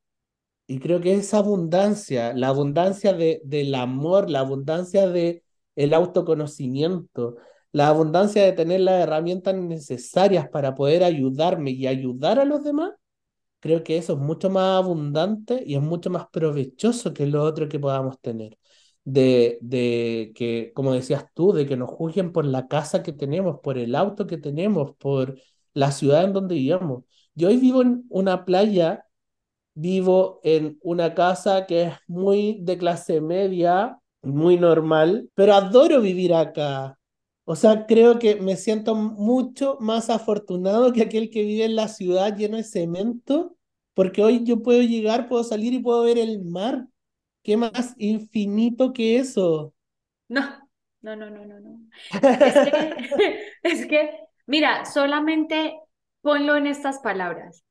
[0.66, 5.44] Y creo que esa abundancia, la abundancia de, del amor, la abundancia de
[5.76, 7.36] el autoconocimiento,
[7.70, 12.94] la abundancia de tener las herramientas necesarias para poder ayudarme y ayudar a los demás,
[13.60, 17.68] creo que eso es mucho más abundante y es mucho más provechoso que lo otro
[17.68, 18.58] que podamos tener
[19.06, 23.60] de, de que, como decías tú, de que nos juzguen por la casa que tenemos,
[23.62, 25.38] por el auto que tenemos, por
[25.74, 27.04] la ciudad en donde vivimos.
[27.34, 29.06] Yo hoy vivo en una playa,
[29.74, 36.34] vivo en una casa que es muy de clase media, muy normal, pero adoro vivir
[36.34, 36.98] acá.
[37.44, 41.88] O sea, creo que me siento mucho más afortunado que aquel que vive en la
[41.88, 43.56] ciudad lleno de cemento,
[43.94, 46.88] porque hoy yo puedo llegar, puedo salir y puedo ver el mar.
[47.46, 49.72] ¿Qué más infinito que eso?
[50.26, 50.68] No,
[51.00, 51.78] no, no, no, no, no.
[52.12, 54.18] Es que, es que,
[54.48, 55.78] mira, solamente
[56.22, 57.62] ponlo en estas palabras.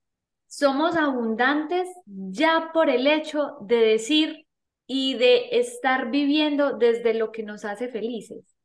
[0.48, 4.48] Somos abundantes ya por el hecho de decir
[4.88, 8.56] y de estar viviendo desde lo que nos hace felices.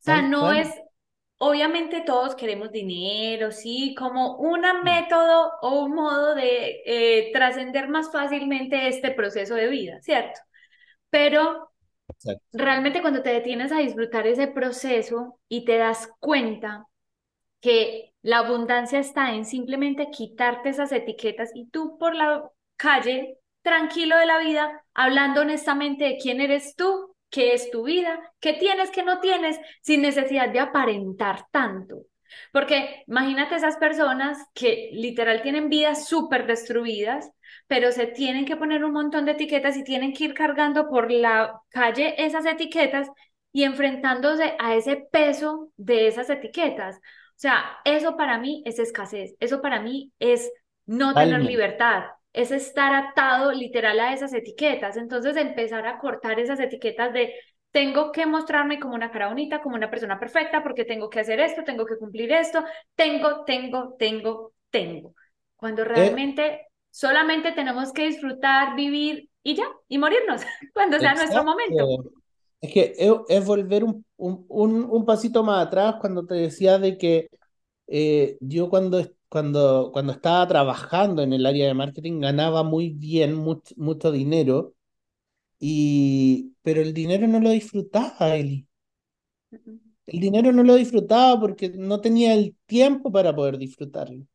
[0.00, 0.68] sea, no es,
[1.44, 4.84] obviamente todos queremos dinero, sí, como un mm.
[4.84, 10.40] método o un modo de eh, trascender más fácilmente este proceso de vida, ¿cierto?
[11.10, 11.72] Pero
[12.52, 16.86] realmente cuando te detienes a disfrutar ese proceso y te das cuenta
[17.60, 24.16] que la abundancia está en simplemente quitarte esas etiquetas y tú por la calle, tranquilo
[24.16, 28.90] de la vida, hablando honestamente de quién eres tú, qué es tu vida, qué tienes,
[28.90, 32.04] qué no tienes, sin necesidad de aparentar tanto.
[32.52, 37.30] Porque imagínate esas personas que literal tienen vidas súper destruidas,
[37.66, 41.10] pero se tienen que poner un montón de etiquetas y tienen que ir cargando por
[41.10, 43.08] la calle esas etiquetas
[43.50, 46.96] y enfrentándose a ese peso de esas etiquetas.
[46.96, 50.50] O sea, eso para mí es escasez, eso para mí es
[50.86, 54.96] no tener libertad, es estar atado literal a esas etiquetas.
[54.96, 57.34] Entonces empezar a cortar esas etiquetas de
[57.70, 61.40] tengo que mostrarme como una cara bonita, como una persona perfecta, porque tengo que hacer
[61.40, 62.62] esto, tengo que cumplir esto,
[62.94, 65.14] tengo, tengo, tengo, tengo.
[65.56, 70.42] Cuando eh, realmente solamente tenemos que disfrutar, vivir y ya, y morirnos
[70.74, 72.12] cuando sea nuestro momento.
[72.60, 72.94] Es que
[73.28, 77.28] es, volver un, un, un, pasito más atrás cuando te decía de que
[77.88, 83.34] eh, yo cuando, cuando, cuando estaba trabajando en el área de marketing ganaba muy bien,
[83.34, 84.74] mucho, dinero,
[85.58, 88.66] y, pero el dinero no lo disfrutaba, Eli.
[90.06, 94.26] El dinero no lo disfrutaba porque no tenía el tiempo para poder disfrutarlo.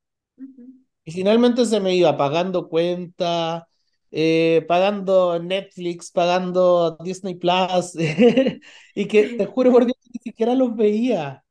[1.06, 3.66] Y finalmente se me iba pagando cuentas,
[4.10, 7.94] eh, pagando Netflix, pagando Disney Plus,
[8.96, 11.44] y que te juro por Dios ni siquiera los veía.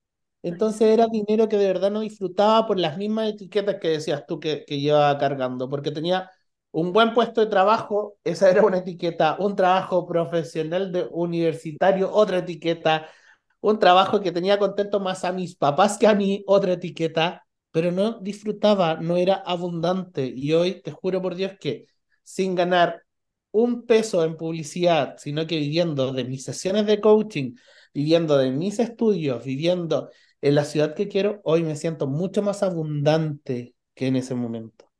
[0.47, 4.39] Entonces era dinero que de verdad no disfrutaba por las mismas etiquetas que decías tú
[4.39, 6.31] que, que llevaba cargando, porque tenía
[6.71, 12.39] un buen puesto de trabajo, esa era una etiqueta, un trabajo profesional de universitario, otra
[12.39, 13.09] etiqueta,
[13.61, 17.91] un trabajo que tenía contento más a mis papás que a mí, otra etiqueta, pero
[17.91, 20.33] no disfrutaba, no era abundante.
[20.35, 21.87] Y hoy te juro por Dios que
[22.23, 23.03] sin ganar
[23.51, 27.55] un peso en publicidad, sino que viviendo de mis sesiones de coaching,
[27.95, 30.11] viviendo de mis estudios, viviendo
[30.41, 34.91] en la ciudad que quiero, hoy me siento mucho más abundante que en ese momento.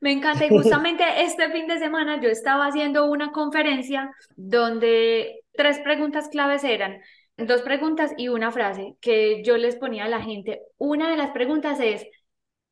[0.00, 5.78] Me encanta y justamente este fin de semana yo estaba haciendo una conferencia donde tres
[5.80, 7.00] preguntas claves eran,
[7.36, 10.60] dos preguntas y una frase que yo les ponía a la gente.
[10.78, 12.06] Una de las preguntas es,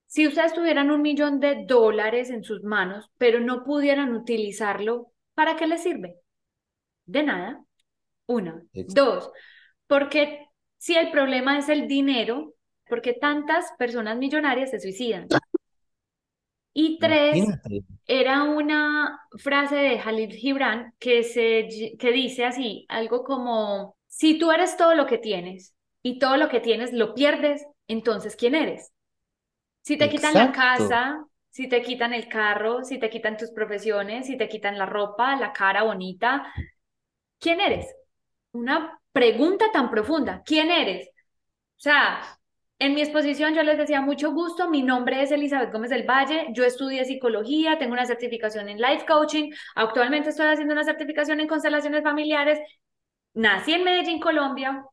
[0.07, 5.57] si ustedes tuvieran un millón de dólares en sus manos, pero no pudieran utilizarlo, ¿para
[5.57, 6.17] qué les sirve?
[7.07, 7.65] De nada.
[8.27, 8.63] Una.
[8.73, 9.31] Dos,
[9.87, 10.47] porque
[10.83, 12.55] si el problema es el dinero,
[12.89, 15.33] porque tantas personas millonarias se suicidan.
[16.75, 17.57] Y tres,
[18.07, 21.69] era una frase de Khalil Gibran que, se,
[22.01, 25.73] que dice así, algo como, si tú eres todo lo que tienes
[26.03, 28.93] y todo lo que tienes lo pierdes, entonces ¿quién eres?
[29.83, 34.27] Si te quitan la casa, si te quitan el carro, si te quitan tus profesiones,
[34.27, 36.53] si te quitan la ropa, la cara bonita,
[37.39, 37.87] ¿quién eres?
[38.53, 41.09] Una pregunta tan profunda, ¿quién eres?
[41.09, 42.23] O sea,
[42.79, 46.49] en mi exposición yo les decía mucho gusto, mi nombre es Elizabeth Gómez del Valle,
[46.53, 51.49] yo estudié psicología, tengo una certificación en life coaching, actualmente estoy haciendo una certificación en
[51.49, 52.59] constelaciones familiares,
[53.35, 54.85] nací en Medellín, Colombia,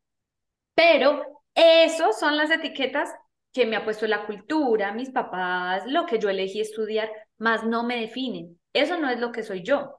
[0.76, 1.24] pero
[1.55, 3.14] esos son las etiquetas
[3.51, 7.84] que me ha puesto la cultura, mis papás, lo que yo elegí estudiar, más no
[7.84, 8.60] me definen.
[8.74, 9.99] Eso no es lo que soy yo.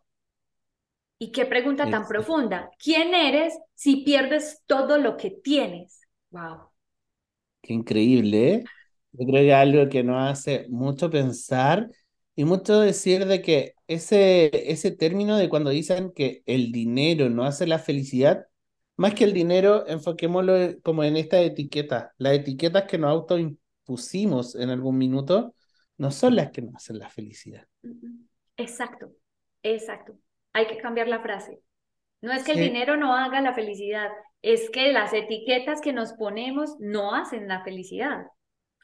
[1.22, 2.70] Y qué pregunta tan profunda.
[2.82, 6.00] ¿Quién eres si pierdes todo lo que tienes?
[6.30, 6.70] Wow.
[7.60, 8.64] Qué increíble, ¿eh?
[9.12, 11.90] Yo creo que es algo que nos hace mucho pensar
[12.34, 17.44] y mucho decir de que ese, ese término de cuando dicen que el dinero no
[17.44, 18.46] hace la felicidad,
[18.96, 22.14] más que el dinero, enfoquémoslo como en esta etiqueta.
[22.16, 25.54] Las etiquetas que nos autoimpusimos en algún minuto
[25.98, 27.66] no son las que nos hacen la felicidad.
[28.56, 29.12] Exacto,
[29.62, 30.16] exacto.
[30.52, 31.60] Hay que cambiar la frase.
[32.20, 34.10] No es que el dinero no haga la felicidad,
[34.42, 38.26] es que las etiquetas que nos ponemos no hacen la felicidad,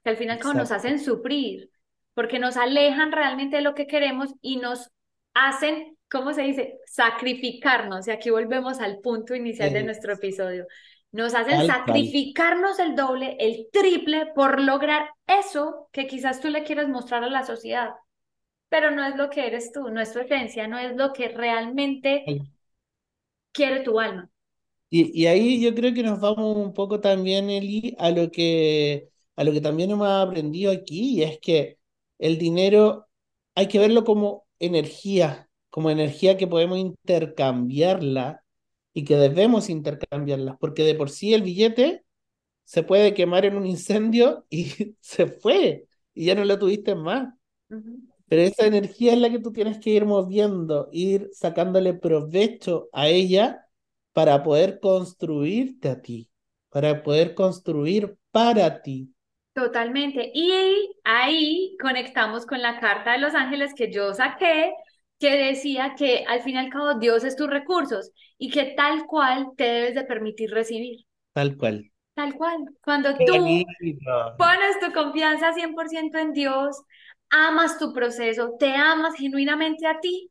[0.02, 1.70] que al final como nos hacen sufrir,
[2.14, 4.90] porque nos alejan realmente de lo que queremos y nos
[5.34, 6.78] hacen, ¿cómo se dice?
[6.86, 8.08] Sacrificarnos.
[8.08, 10.66] Y aquí volvemos al punto inicial de nuestro episodio.
[11.12, 16.88] Nos hacen sacrificarnos el doble, el triple por lograr eso que quizás tú le quieres
[16.88, 17.90] mostrar a la sociedad,
[18.76, 21.28] pero no es lo que eres tú, no es tu esencia, no es lo que
[21.28, 22.26] realmente
[23.50, 24.30] quiere tu alma.
[24.90, 29.44] Y, ahí yo creo que nos vamos un poco también, Eli, a lo que, a
[29.44, 31.78] lo que también hemos aprendido aquí, y es que
[32.18, 33.08] el dinero
[33.54, 38.44] hay que verlo como energía, como energía que podemos intercambiarla
[38.92, 42.04] y que debemos intercambiarla, porque de por sí el billete
[42.64, 44.66] se puede quemar en un incendio y
[45.00, 47.32] se fue, y ya no lo tuviste más.
[48.28, 53.08] Pero esa energía es la que tú tienes que ir moviendo, ir sacándole provecho a
[53.08, 53.66] ella
[54.12, 56.28] para poder construirte a ti,
[56.70, 59.12] para poder construir para ti.
[59.52, 60.30] Totalmente.
[60.34, 60.52] Y
[61.04, 64.72] ahí conectamos con la carta de los ángeles que yo saqué,
[65.18, 69.06] que decía que al fin y al cabo Dios es tus recursos y que tal
[69.06, 71.06] cual te debes de permitir recibir.
[71.32, 71.90] Tal cual.
[72.14, 72.56] Tal cual.
[72.82, 73.64] Cuando tú
[74.38, 76.82] pones tu confianza 100% en Dios,
[77.30, 80.30] amas tu proceso, te amas genuinamente a ti,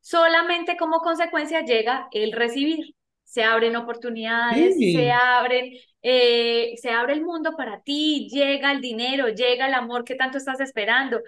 [0.00, 2.94] solamente como consecuencia llega el recibir.
[3.24, 9.28] Se abren oportunidades, se abren, eh, se abre el mundo para ti, llega el dinero,
[9.28, 11.20] llega el amor que tanto estás esperando,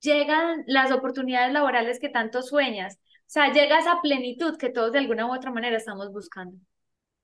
[0.00, 2.96] llegan las oportunidades laborales que tanto sueñas.
[2.96, 6.58] O sea, llega esa plenitud que todos de alguna u otra manera estamos buscando.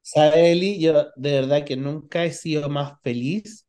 [0.01, 0.80] ¿Sabe, Eli?
[0.80, 3.66] Yo de verdad que nunca he sido más feliz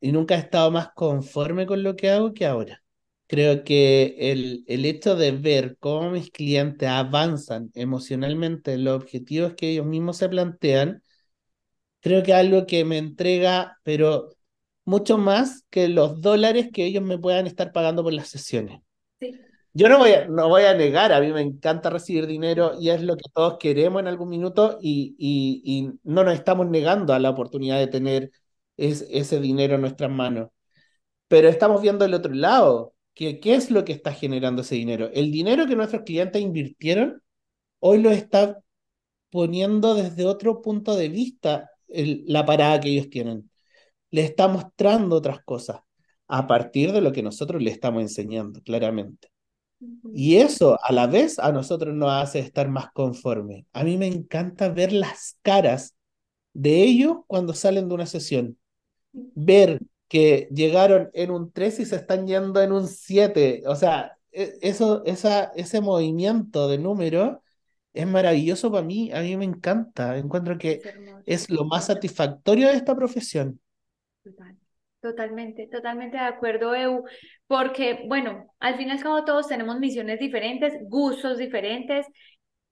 [0.00, 2.82] y nunca he estado más conforme con lo que hago que ahora.
[3.26, 9.54] Creo que el, el hecho de ver cómo mis clientes avanzan emocionalmente en los objetivos
[9.54, 11.02] que ellos mismos se plantean,
[12.00, 14.30] creo que es algo que me entrega, pero
[14.84, 18.80] mucho más que los dólares que ellos me puedan estar pagando por las sesiones.
[19.20, 19.38] Sí.
[19.74, 22.90] Yo no voy, a, no voy a negar, a mí me encanta recibir dinero y
[22.90, 27.18] es lo que todos queremos en algún minuto y, y, no nos estamos negando a
[27.20, 28.32] la oportunidad de tener
[28.78, 30.48] ese dinero en nuestras manos.
[31.28, 35.10] Pero estamos viendo el otro lado, que, ¿qué es lo que está generando ese dinero?
[35.12, 37.22] El dinero que nuestros clientes invirtieron,
[37.80, 38.58] hoy lo está
[39.30, 43.50] poniendo desde otro punto de vista la parada que ellos tienen.
[44.10, 45.80] Le está mostrando otras cosas
[46.28, 49.28] a partir de lo que nosotros le estamos enseñando, claramente.
[50.12, 53.64] Y eso a la vez a nosotros nos hace estar más conformes.
[53.72, 55.94] A mí me encanta ver las caras
[56.52, 58.58] de ellos cuando salen de una sesión.
[59.34, 63.62] Ver que llegaron en un 3 y se están yendo en un 7.
[63.66, 67.42] O sea, e, eso, esa, ese movimiento de número
[67.92, 69.10] es maravilloso para mí.
[69.12, 70.16] A mí me encanta.
[70.16, 70.80] Encuentro que
[71.26, 73.60] es, lo más satisfactorio de esta profesión.
[75.00, 77.04] Totalmente, totalmente de acuerdo, Eu,
[77.46, 82.04] porque, bueno, al fin y al cabo todos tenemos misiones diferentes, gustos diferentes,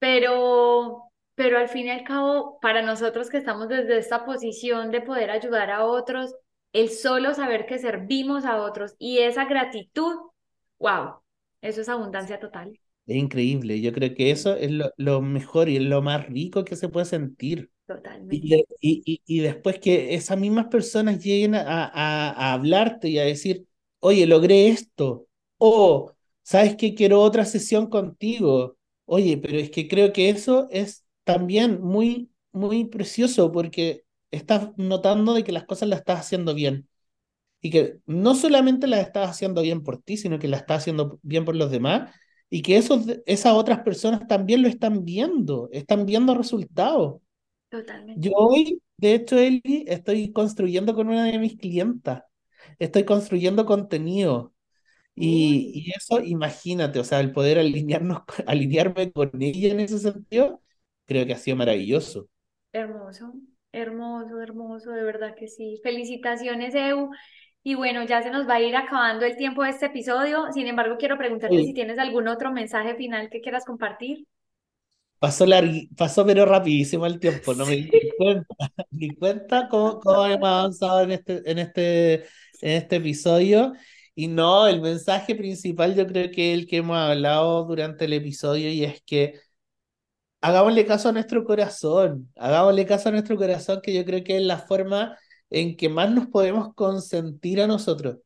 [0.01, 1.06] pero,
[1.37, 5.31] pero al fin y al cabo, para nosotros que estamos desde esta posición de poder
[5.31, 6.35] ayudar a otros,
[6.73, 10.15] el solo saber que servimos a otros y esa gratitud,
[10.79, 11.21] wow,
[11.61, 12.81] eso es abundancia total.
[13.07, 16.75] Es increíble, yo creo que eso es lo, lo mejor y lo más rico que
[16.75, 17.71] se puede sentir.
[17.87, 18.67] Totalmente.
[18.81, 23.65] Y, y, después que esas mismas personas lleguen a, a, hablarte y a decir,
[24.01, 25.29] oye, logré esto,
[25.59, 26.13] o
[26.43, 31.83] sabes que quiero otra sesión contigo, oye, pero es que creo que eso es también
[31.83, 36.89] muy, muy precioso porque estás notando de que las cosas las estás haciendo bien
[37.61, 41.19] y que no solamente las estás haciendo bien por ti, sino que las estás haciendo
[41.23, 42.15] bien por los demás
[42.49, 47.21] y que esos, esas otras personas también lo están viendo, están viendo resultados.
[48.17, 52.23] Yo hoy, de hecho, Eli, estoy construyendo con una de mis clientas.
[52.79, 54.55] Estoy construyendo contenido.
[55.17, 60.63] Y, eso, imagínate, o sea, el poder alinearnos, alinearme con ella en ese sentido,
[61.07, 62.29] creo que ha sido maravilloso.
[62.73, 63.33] Hermoso,
[63.73, 65.81] hermoso, hermoso, de verdad que sí.
[65.83, 67.11] Felicitaciones, Eu.
[67.63, 70.53] Y bueno, ya se nos va a ir acabando el tiempo de este episodio.
[70.53, 74.27] Sin embargo, quiero preguntarte si tienes algún otro mensaje final que quieras compartir.
[75.19, 75.47] Pasó,
[75.97, 78.47] pasó pero rapidísimo el tiempo, no me di cuenta,
[78.91, 83.73] ni cuenta cómo, cómo hemos avanzado en este, en, este, en este episodio.
[84.15, 88.13] Y no, el mensaje principal yo creo que es el que hemos hablado durante el
[88.13, 89.41] episodio y es que
[90.41, 94.43] hagámosle caso a nuestro corazón, hagámosle caso a nuestro corazón que yo creo que es
[94.43, 95.17] la forma
[95.51, 98.19] en que más nos podemos consentir a nosotros,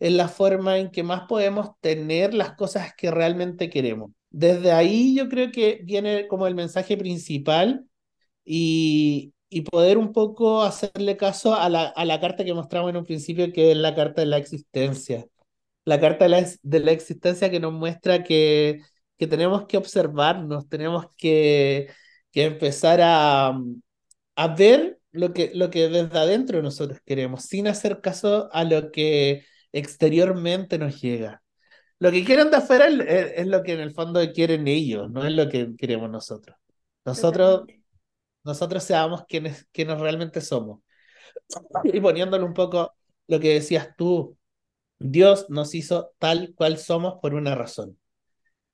[0.00, 5.14] es la forma en que más podemos tener las cosas que realmente queremos desde ahí
[5.16, 7.86] yo creo que viene como el mensaje principal
[8.44, 12.96] y, y poder un poco hacerle caso a la, a la, carta que mostramos en
[12.98, 15.26] un principio, que es la carta de la existencia.
[15.84, 18.80] La carta de la, de la existencia que nos muestra que,
[19.18, 21.90] que tenemos que observarnos, tenemos que,
[22.30, 23.58] que empezar a,
[24.36, 28.90] a ver lo que, lo que desde adentro nosotros queremos, sin hacer caso a lo
[28.92, 31.42] que exteriormente nos llega.
[31.98, 35.32] Lo que quieren de afuera es, lo que en el fondo quieren ellos, no es
[35.32, 36.56] lo que queremos nosotros.
[37.04, 37.64] Nosotros,
[38.44, 40.80] nosotros seamos quienes, quienes realmente somos.
[41.84, 42.94] Y poniéndole un poco
[43.26, 44.38] lo que decías tú,
[44.98, 47.97] Dios nos hizo tal cual somos por una razón.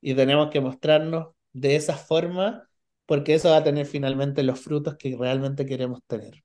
[0.07, 2.68] Y tenemos que mostrarnos de esa forma
[3.07, 6.44] porque eso va a tener finalmente los frutos que realmente queremos tener.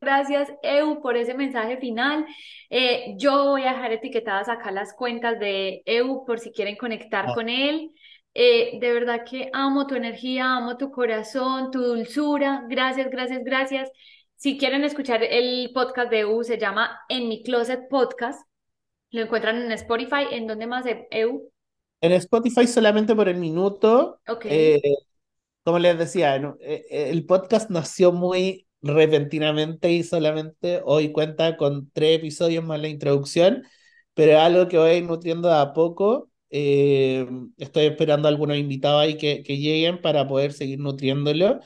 [0.00, 2.26] Gracias, Eu, por ese mensaje final.
[2.68, 7.26] Eh, yo voy a dejar etiquetadas acá las cuentas de Eu por si quieren conectar
[7.28, 7.34] ah.
[7.34, 7.92] con él.
[8.34, 12.64] Eh, de verdad que amo tu energía, amo tu corazón, tu dulzura.
[12.68, 13.90] Gracias, gracias, gracias.
[14.34, 18.44] si quieren escuchar el podcast de EU, se llama En mi Closet Podcast.
[19.10, 20.26] Lo encuentran en Spotify.
[20.32, 21.52] ¿En dónde más, EU?
[22.00, 24.20] En Spotify solamente por el minuto.
[24.46, 24.80] Eh,
[25.64, 26.56] como les decía, ¿no?
[26.60, 32.80] Eh, eh, el podcast nació muy repentinamente y solamente hoy cuenta con tres episodios más
[32.80, 33.64] la introducción,
[34.14, 36.30] pero es algo que voy nutriendo de a poco.
[36.50, 37.26] Eh,
[37.58, 41.60] estoy esperando a algunos invitados ahí que, que lleguen para poder seguir nutriéndolo.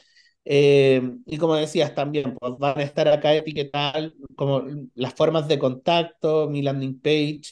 [0.44, 4.62] Eh, y como decías también, pues van a estar acá etiquetadas como
[4.94, 7.42] las formas de contacto, mi landing page,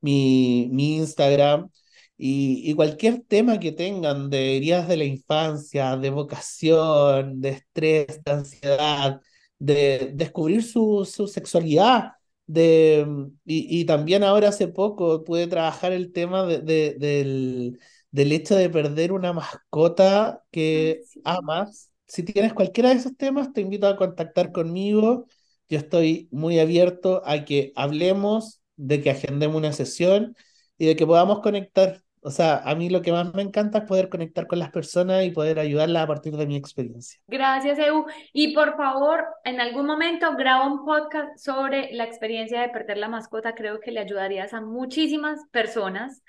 [0.00, 1.70] mi, mi Instagram.
[2.16, 8.22] Y, y, cualquier tema que tengan de heridas de la infancia, de vocación, de estrés,
[8.24, 9.20] de ansiedad,
[9.58, 12.12] de descubrir su, su sexualidad,
[12.46, 13.06] de,
[13.44, 18.54] y, y, también ahora hace poco pude trabajar el tema de, de, del, del hecho
[18.54, 21.20] de perder una mascota que sí.
[21.24, 21.90] amas.
[22.06, 25.26] Si tienes cualquiera de esos temas, te invito a contactar conmigo.
[25.68, 30.36] Yo estoy muy abierto a que hablemos, de que agendemos una sesión
[30.78, 32.03] y de que podamos conectar.
[32.26, 35.26] O sea, a mí lo que más me encanta es poder conectar con las personas
[35.26, 37.20] y poder ayudarlas a partir de mi experiencia.
[37.26, 38.06] Gracias, Eu.
[38.32, 43.10] Y por favor, en algún momento graba un podcast sobre la experiencia de perder la
[43.10, 43.54] mascota.
[43.54, 46.22] Creo que le ayudarías a muchísimas personas.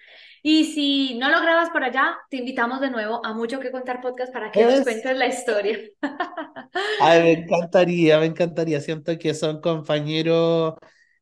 [0.43, 4.02] Y si no lo grabas por allá, te invitamos de nuevo a Mucho que Contar
[4.02, 5.80] Podcast para que nos cuentes la historia.
[7.00, 8.82] Ay, me encantaría, me encantaría.
[8.82, 10.74] Siento que son compañeros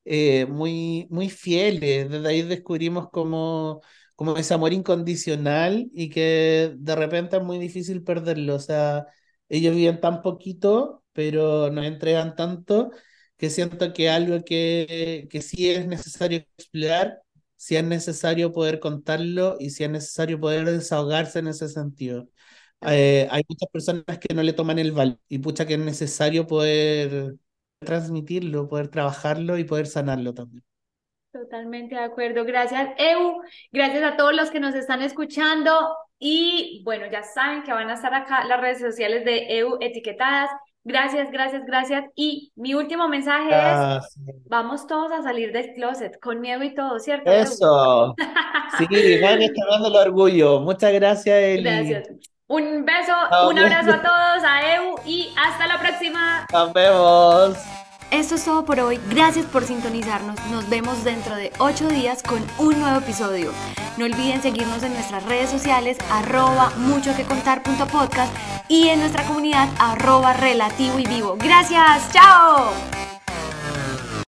[0.04, 2.10] eh, muy, muy fieles.
[2.10, 3.82] Desde ahí descubrimos como
[4.16, 8.56] como ese amor incondicional y que de repente es muy difícil perderlo.
[8.56, 9.08] O sea,
[9.50, 12.92] ellos viven tan poquito, pero nos entregan tanto
[13.38, 17.20] que siento que algo que, que sí es necesario explorar,
[17.56, 22.30] si es necesario poder contarlo y si es necesario poder desahogarse en ese sentido.
[22.82, 26.46] Eh, hay muchas personas que no le toman el valor y pucha que es necesario
[26.48, 27.36] poder
[27.80, 30.64] transmitirlo, poder trabajarlo y poder sanarlo también.
[31.34, 32.46] Totalmente de acuerdo.
[32.46, 33.42] Gracias, Eu.
[33.72, 35.72] Gracias a todos los que nos están escuchando.
[36.20, 40.52] Y bueno, ya saben que van a estar acá las redes sociales de EU etiquetadas.
[40.84, 42.06] Gracias, gracias, gracias.
[42.16, 44.16] Y mi último mensaje gracias.
[44.16, 47.32] es, vamos todos a salir del closet, con miedo y todo, ¿cierto?
[47.32, 48.14] Eso.
[48.78, 49.40] sí, van
[49.72, 50.60] dando el orgullo.
[50.60, 51.64] Muchas gracias, Eli.
[51.64, 52.10] Gracias.
[52.46, 53.14] Un beso,
[53.50, 56.46] un abrazo a todos, a EU y hasta la próxima.
[56.54, 57.83] Nos vemos.
[58.14, 59.00] Esto es todo por hoy.
[59.10, 60.40] Gracias por sintonizarnos.
[60.52, 63.52] Nos vemos dentro de 8 días con un nuevo episodio.
[63.98, 67.64] No olviden seguirnos en nuestras redes sociales arroba mucho que contar
[68.70, 71.38] y en nuestra comunidad arroba relativo y vivo.
[71.40, 72.12] Gracias.
[72.12, 72.72] Chao.